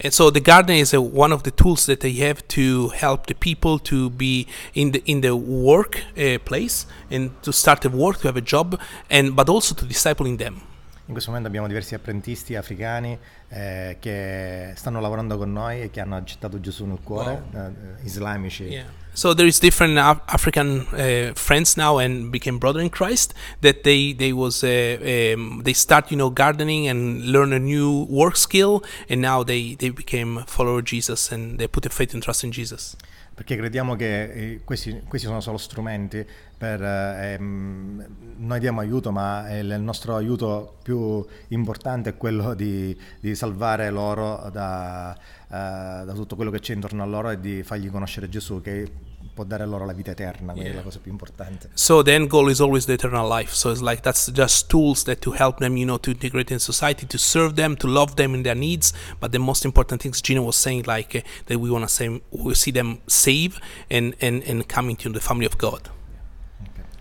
And 0.01 0.13
so 0.13 0.31
the 0.31 0.41
garden 0.41 0.77
is 0.77 0.93
a, 0.93 1.01
one 1.01 1.33
of 1.33 1.45
the 1.45 1.51
tools 1.51 1.87
that 1.87 2.01
they 2.01 2.13
have 2.13 2.47
to 2.49 2.89
help 2.89 3.27
the 3.27 3.35
people 3.35 3.79
to 3.81 4.11
be 4.11 4.47
in 4.75 4.91
the 4.93 5.03
in 5.07 5.21
the 5.21 5.37
work 5.37 6.03
uh, 6.19 6.39
place 6.45 6.87
and 7.11 7.31
to 7.43 7.53
start 7.53 7.85
a 7.85 7.89
work, 7.89 8.21
to 8.21 8.29
have 8.29 8.37
a 8.37 8.41
job, 8.41 8.81
and 9.09 9.37
but 9.37 9.49
also 9.49 9.75
to 9.75 9.85
disciple 9.85 10.27
in 10.27 10.37
them. 10.37 10.63
In 11.07 11.13
questo 11.13 11.29
momento 11.29 11.49
abbiamo 11.49 11.67
diversi 11.67 11.95
apprentisti 11.95 12.57
africani 12.57 13.19
eh, 13.51 13.99
che 14.01 14.73
stanno 14.75 15.01
lavorando 15.01 15.37
con 15.37 15.53
noi 15.53 15.83
e 15.83 15.91
che 15.91 16.01
hanno 16.01 16.17
accettato 16.17 16.59
Gesù 16.61 16.87
nel 16.87 17.01
cuore, 17.03 17.43
wow. 17.53 17.63
eh, 17.67 18.05
islamici. 18.05 18.65
Yeah. 18.65 18.87
So 19.13 19.35
there 19.35 19.47
is 19.47 19.61
different 19.61 19.97
Af- 19.99 20.23
African 20.27 20.87
uh, 20.93 21.35
friends 21.35 21.77
now 21.77 21.99
and 21.99 22.31
became 22.31 22.59
brother 22.59 22.81
in 22.81 22.91
Christ 22.91 23.35
that 23.61 23.83
they 23.85 24.13
they 24.13 24.33
was 24.33 24.63
uh, 24.65 24.99
um, 25.37 25.63
they 25.63 25.75
start 25.75 26.11
you 26.11 26.17
know 26.17 26.31
gardening 26.31 26.89
and 26.89 27.23
learn 27.31 27.53
a 27.53 27.61
new 27.61 28.07
work 28.09 28.37
skill 28.37 28.83
and 29.09 29.21
now 29.21 29.45
they 29.45 29.77
they 29.77 29.91
became 29.91 30.43
follower 30.47 30.83
Jesus 30.83 31.31
and 31.31 31.59
they 31.59 31.69
put 31.69 31.85
their 31.85 31.93
faith 31.93 32.13
and 32.13 32.23
trust 32.23 32.43
in 32.43 32.51
Jesus 32.51 32.97
perché 33.35 33.57
crediamo 33.57 33.97
che 33.97 34.23
eh, 34.25 34.61
questi, 34.65 35.03
questi, 35.09 35.27
sono 35.27 35.41
solo 35.41 35.59
strumenti 35.59 36.25
per 36.57 36.81
eh, 36.81 37.33
ehm, 37.35 38.07
noi 38.37 38.61
diamo 38.61 38.81
aiuto, 38.81 39.11
ma 39.11 39.53
il 39.57 39.77
nostro 39.81 40.15
aiuto 40.15 40.77
più 40.83 41.25
importante 41.49 42.11
è 42.11 42.17
quello 42.17 42.55
di, 42.55 42.97
di 43.21 43.35
salvare 43.35 43.91
loro 43.91 44.49
da, 44.53 45.17
uh, 45.49 46.05
da 46.05 46.13
tutto 46.15 46.37
quello 46.37 46.51
che 46.51 46.61
c'è 46.61 46.75
intorno 46.75 47.03
a 47.03 47.07
loro 47.07 47.31
e 47.31 47.41
di 47.41 47.63
fargli 47.63 47.91
conoscere 47.91 48.29
Gesù 48.29 48.61
che 48.61 48.91
può 49.33 49.45
dare 49.45 49.67
loro 49.67 49.85
la 49.87 49.93
vita 49.93 50.11
eterna, 50.11 50.53
quella 50.53 50.69
yeah. 50.69 50.73
è 50.73 50.77
la 50.77 50.83
cosa 50.83 50.99
più 50.99 51.11
importante. 51.11 51.71
So 51.75 52.03
the 52.03 52.13
end 52.13 52.29
goal 52.29 52.51
is 52.51 52.61
always 52.61 52.85
the 52.87 52.93
eternal 52.93 53.29
life. 53.29 53.53
So 53.53 53.71
it's 53.71 53.81
like 53.81 54.03
that's 54.03 54.31
just 54.31 54.69
tools 54.69 55.05
that 55.05 55.21
to 55.21 55.33
help 55.33 55.59
them, 55.59 55.77
you 55.77 55.87
know, 55.87 55.99
to 55.99 56.11
integrate 56.11 56.53
in 56.53 56.59
society, 56.59 57.07
to 57.07 57.19
serve 57.19 57.55
them, 57.55 57.77
to 57.77 57.87
love 57.87 58.17
them 58.17 58.35
in 58.35 58.43
their 58.43 58.57
needs. 58.57 58.93
But 59.21 59.33
the 59.33 59.39
most 59.39 59.65
important 59.65 60.03
things 60.03 60.21
Gino 60.21 60.43
was 60.43 60.57
saying, 60.57 60.85
like 60.87 61.15
uh, 61.15 61.21
that 61.47 61.59
we 61.59 61.71
want 61.71 61.89
to 61.89 61.93
say, 61.93 62.21
we 62.31 62.55
see 62.55 62.71
them 62.71 63.01
save 63.07 63.59
and 63.91 64.15
and 64.21 64.43
and 64.45 64.69
coming 64.69 64.97
to 64.97 65.09
the 65.09 65.21
family 65.21 65.47
of 65.47 65.57
God. 65.59 65.91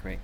Great. 0.02 0.20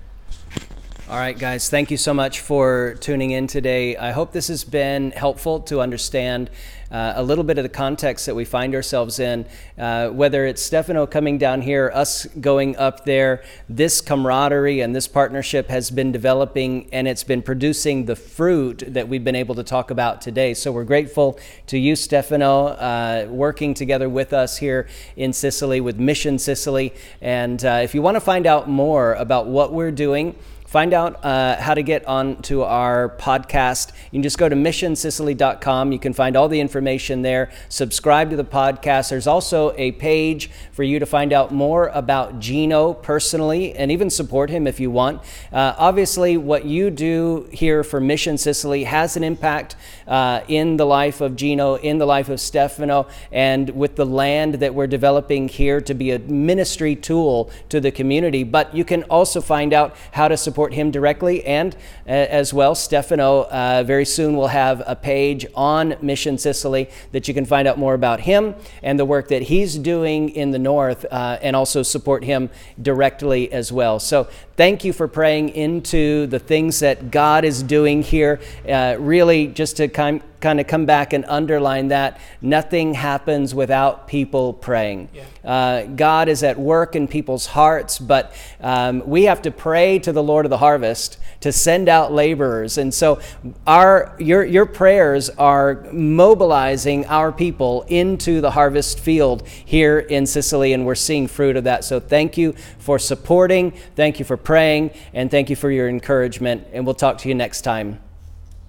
All 1.10 1.18
right, 1.18 1.38
guys, 1.38 1.70
thank 1.70 1.90
you 1.90 1.98
so 1.98 2.14
much 2.14 2.40
for 2.40 2.96
tuning 3.00 3.32
in 3.32 3.48
today. 3.48 3.98
I 3.98 4.12
hope 4.12 4.32
this 4.32 4.48
has 4.48 4.64
been 4.64 5.12
helpful 5.12 5.60
to 5.62 5.82
understand 5.82 6.50
uh, 6.92 7.14
a 7.16 7.24
little 7.24 7.44
bit 7.44 7.58
of 7.58 7.64
the 7.64 7.70
context 7.70 8.26
that 8.26 8.36
we 8.36 8.46
find 8.46 8.74
ourselves 8.76 9.20
in. 9.20 9.46
Uh, 9.78 10.10
whether 10.10 10.46
it's 10.46 10.62
Stefano 10.62 11.06
coming 11.06 11.38
down 11.38 11.62
here, 11.62 11.92
us 11.94 12.26
going 12.42 12.76
up 12.78 13.06
there, 13.06 13.44
this 13.68 14.02
camaraderie 14.02 14.82
and 14.82 14.96
this 14.96 15.08
partnership 15.08 15.70
has 15.70 15.92
been 15.92 16.12
developing 16.12 16.90
and 16.92 17.08
it's 17.08 17.24
been 17.24 17.42
producing 17.42 18.06
the 18.06 18.16
fruit 18.16 18.84
that 18.88 19.08
we've 19.08 19.24
been 19.24 19.36
able 19.36 19.56
to 19.56 19.64
talk 19.64 19.92
about 19.92 20.22
today. 20.22 20.54
So 20.54 20.72
we're 20.72 20.84
grateful 20.84 21.40
to 21.68 21.78
you, 21.78 21.96
Stefano, 21.96 22.68
uh, 22.68 23.28
working 23.30 23.74
together 23.74 24.10
with 24.10 24.34
us 24.34 24.58
here 24.58 24.88
in 25.16 25.34
Sicily 25.34 25.82
with 25.82 25.98
Mission 25.98 26.40
Sicily. 26.40 26.94
And 27.22 27.64
uh, 27.64 27.82
if 27.84 27.94
you 27.94 28.02
want 28.02 28.16
to 28.16 28.22
find 28.22 28.46
out 28.46 28.70
more 28.70 29.14
about 29.14 29.48
what 29.48 29.74
we're 29.74 29.92
doing, 29.92 30.36
Find 30.70 30.94
out 30.94 31.26
uh, 31.26 31.60
how 31.60 31.74
to 31.74 31.82
get 31.82 32.06
onto 32.06 32.62
our 32.62 33.10
podcast. 33.18 33.92
You 34.12 34.18
can 34.18 34.22
just 34.22 34.38
go 34.38 34.48
to 34.48 34.56
missionsicily.com. 34.56 35.92
You 35.92 35.98
can 35.98 36.14
find 36.14 36.38
all 36.38 36.48
the 36.48 36.60
information 36.60 37.24
there. 37.24 37.50
Subscribe 37.70 38.30
to 38.30 38.36
the 38.36 38.44
podcast. 38.44 39.10
There's 39.10 39.26
also 39.26 39.74
a 39.78 39.94
page 39.94 40.52
for 40.72 40.84
you 40.84 41.00
to 41.00 41.08
find 41.08 41.34
out 41.34 41.52
more 41.52 41.88
about 41.88 42.40
Gino 42.40 42.94
personally 42.94 43.74
and 43.74 43.92
even 43.92 44.12
support 44.12 44.52
him 44.52 44.68
if 44.68 44.80
you 44.80 44.92
want. 44.92 45.24
Uh, 45.52 45.74
obviously, 45.76 46.38
what 46.38 46.66
you 46.66 46.92
do 46.92 47.50
here 47.52 47.84
for 47.84 48.00
Mission 48.00 48.38
Sicily 48.38 48.84
has 48.84 49.18
an 49.18 49.24
impact 49.24 49.76
uh, 50.08 50.42
in 50.48 50.78
the 50.78 50.86
life 50.86 51.20
of 51.20 51.36
Gino, 51.36 51.78
in 51.78 51.98
the 51.98 52.06
life 52.06 52.30
of 52.30 52.40
Stefano, 52.40 53.08
and 53.32 53.72
with 53.72 53.96
the 53.96 54.06
land 54.06 54.56
that 54.56 54.76
we're 54.76 54.86
developing 54.86 55.48
here 55.48 55.82
to 55.82 55.96
be 55.96 56.12
a 56.12 56.20
ministry 56.20 56.96
tool 56.96 57.50
to 57.70 57.82
the 57.82 57.92
community. 57.92 58.44
But 58.44 58.76
you 58.76 58.86
can 58.86 59.02
also 59.06 59.42
find 59.42 59.74
out 59.74 59.96
how 60.12 60.28
to 60.28 60.38
support 60.38 60.59
support 60.60 60.74
him 60.74 60.92
directly. 60.92 61.46
And 61.46 61.74
uh, 62.06 62.10
as 62.10 62.54
well, 62.54 62.76
Stefano 62.76 63.44
uh, 63.46 63.82
very 63.88 64.04
soon 64.04 64.36
will 64.36 64.48
have 64.50 64.84
a 64.86 64.94
page 64.94 65.46
on 65.56 65.96
Mission 66.02 66.38
Sicily 66.38 66.90
that 67.14 67.30
you 67.30 67.34
can 67.34 67.46
find 67.46 67.66
out 67.66 67.80
more 67.80 67.94
about 67.94 68.20
him 68.20 68.56
and 68.84 69.00
the 69.00 69.06
work 69.06 69.30
that 69.30 69.44
he's 69.44 69.78
doing 69.78 70.28
in 70.32 70.52
the 70.52 70.60
north 70.60 71.06
uh, 71.10 71.40
and 71.42 71.56
also 71.56 71.82
support 71.82 72.26
him 72.26 72.50
directly 72.82 73.50
as 73.54 73.72
well. 73.72 74.00
So 74.00 74.28
thank 74.58 74.84
you 74.84 74.92
for 74.92 75.08
praying 75.08 75.50
into 75.56 76.28
the 76.28 76.40
things 76.40 76.82
that 76.82 77.10
God 77.10 77.46
is 77.46 77.64
doing 77.64 78.04
here. 78.04 78.42
Uh, 78.68 78.98
really, 79.00 79.48
just 79.48 79.78
to 79.78 79.88
kind 79.88 80.22
kind 80.42 80.60
of 80.60 80.68
come 80.68 80.86
back 80.86 81.14
and 81.14 81.26
underline 81.28 81.90
that 81.90 82.20
nothing 82.42 82.94
happens 82.94 83.54
without 83.54 84.08
people 84.08 84.54
praying. 84.54 85.10
Yeah. 85.14 85.24
Uh, 85.44 85.86
God 85.86 86.30
is 86.30 86.44
at 86.44 86.58
work 86.58 86.96
in 86.96 87.08
people's 87.08 87.48
hearts, 87.48 88.00
but 88.00 88.34
um, 88.62 89.04
we 89.06 89.24
have 89.24 89.42
to 89.44 89.52
pray 89.52 90.00
to 90.00 90.12
the 90.12 90.24
Lord 90.24 90.46
of 90.46 90.50
the 90.50 90.58
harvest 90.58 91.18
to 91.42 91.52
send 91.52 91.88
out 91.90 92.12
laborers. 92.12 92.78
And 92.78 92.94
so 92.94 93.20
our 93.66 94.16
your 94.20 94.44
your 94.44 94.66
prayers 94.66 95.30
are 95.32 95.86
mobilizing 95.92 97.06
our 97.06 97.32
people 97.32 97.86
into 97.88 98.42
the 98.42 98.52
harvest 98.52 99.00
field 99.00 99.48
here 99.48 100.00
in 100.00 100.26
Sicily 100.26 100.74
and 100.74 100.86
we're 100.86 100.96
seeing 100.96 101.28
fruit 101.28 101.56
of 101.56 101.64
that. 101.66 101.84
So 101.84 102.00
thank 102.00 102.38
you 102.38 102.54
for 102.78 103.00
supporting, 103.00 103.72
thank 103.96 104.20
you 104.20 104.26
for 104.26 104.38
praying, 104.38 104.92
and 105.14 105.32
thank 105.32 105.50
you 105.50 105.56
for 105.56 105.72
your 105.72 105.88
encouragement 105.88 106.68
and 106.74 106.86
we'll 106.86 106.96
talk 106.96 107.20
to 107.20 107.30
you 107.30 107.36
next 107.36 107.62
time. 107.62 108.00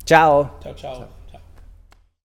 Ciao. 0.04 0.50
Ciao 0.62 0.72
ciao. 0.72 1.19